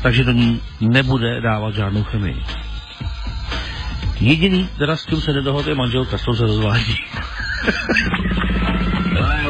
takže 0.03 0.25
do 0.25 0.33
ní 0.33 0.61
nebude 0.81 1.41
dávat 1.41 1.75
žádnou 1.75 2.03
chemii. 2.05 2.43
Jediný, 4.21 4.69
teda 4.79 4.97
s 4.97 5.07
tím 5.07 5.21
se 5.21 5.33
nedohodl, 5.33 5.69
je 5.69 5.75
manželka, 5.75 6.19
s 6.19 6.25
tou 6.25 6.35
se 6.35 6.43
rozvádí. 6.43 6.97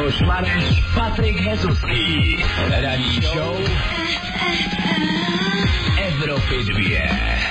Miloš 0.05 0.21
Mareš, 0.21 0.83
Patrik 0.95 1.39
Hezuský. 1.39 2.37
Ranní 2.81 3.21
show 3.21 3.57
Evropy 5.97 6.63
2. 6.63 7.44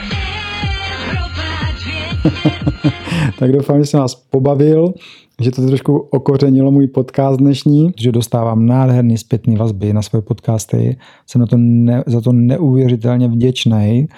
tak 3.39 3.53
doufám, 3.53 3.79
že 3.79 3.87
jsem 3.87 4.01
vás 4.01 4.15
pobavil, 4.15 4.95
že 5.41 5.51
to 5.51 5.67
trošku 5.67 5.97
okořenilo 5.97 6.71
můj 6.71 6.87
podcast 6.87 7.41
dnešní, 7.41 7.93
že 7.97 8.13
dostávám 8.13 8.67
nádherný 8.67 9.19
zpětný 9.19 9.57
vazby 9.57 9.93
na 9.93 10.03
svoje 10.03 10.23
podcasty. 10.23 10.97
Jsem 11.27 11.41
na 11.41 11.47
to 11.47 11.57
ne, 11.57 12.05
za 12.07 12.21
to 12.21 12.33
neuvěřitelně 12.33 13.29
vděčný. 13.29 14.09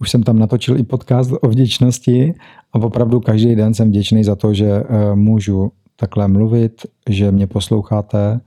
Už 0.00 0.10
jsem 0.10 0.22
tam 0.22 0.38
natočil 0.38 0.78
i 0.78 0.82
podcast 0.82 1.30
o 1.42 1.48
vděčnosti 1.48 2.34
a 2.72 2.78
opravdu 2.78 3.20
každý 3.20 3.54
den 3.54 3.74
jsem 3.74 3.88
vděčný 3.88 4.24
za 4.24 4.36
to, 4.36 4.54
že 4.54 4.82
uh, 4.82 5.14
můžu 5.14 5.72
takhle 5.96 6.28
mluvit, 6.28 6.86
že 7.08 7.32
mě 7.32 7.46
posloucháte, 7.46 8.40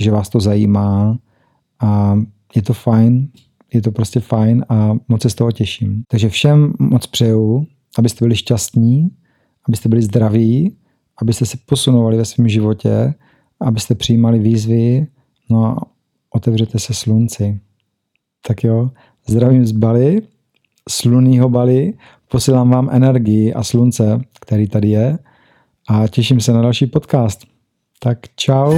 že 0.00 0.10
vás 0.10 0.28
to 0.28 0.40
zajímá 0.40 1.18
a 1.80 2.20
je 2.54 2.62
to 2.62 2.72
fajn, 2.72 3.28
je 3.74 3.82
to 3.82 3.92
prostě 3.92 4.20
fajn 4.20 4.64
a 4.68 4.92
moc 5.08 5.22
se 5.22 5.30
z 5.30 5.34
toho 5.34 5.52
těším. 5.52 6.02
Takže 6.08 6.28
všem 6.28 6.72
moc 6.78 7.06
přeju, 7.06 7.66
abyste 7.98 8.24
byli 8.24 8.36
šťastní, 8.36 9.10
abyste 9.68 9.88
byli 9.88 10.02
zdraví, 10.02 10.76
abyste 11.22 11.46
se 11.46 11.58
posunovali 11.66 12.16
ve 12.16 12.24
svém 12.24 12.48
životě, 12.48 13.14
abyste 13.60 13.94
přijímali 13.94 14.38
výzvy, 14.38 15.06
no 15.50 15.66
a 15.66 15.76
otevřete 16.34 16.78
se 16.78 16.94
slunci. 16.94 17.60
Tak 18.46 18.64
jo, 18.64 18.90
zdravím 19.28 19.66
z 19.66 19.72
Bali, 19.72 20.22
slunného 20.88 21.48
Bali, 21.48 21.94
posílám 22.28 22.70
vám 22.70 22.88
energii 22.92 23.54
a 23.54 23.62
slunce, 23.62 24.20
který 24.40 24.68
tady 24.68 24.88
je 24.88 25.18
a 25.88 26.08
těším 26.08 26.40
se 26.40 26.52
na 26.52 26.62
další 26.62 26.86
podcast. 26.86 27.40
Tak 27.98 28.18
čau. 28.36 28.74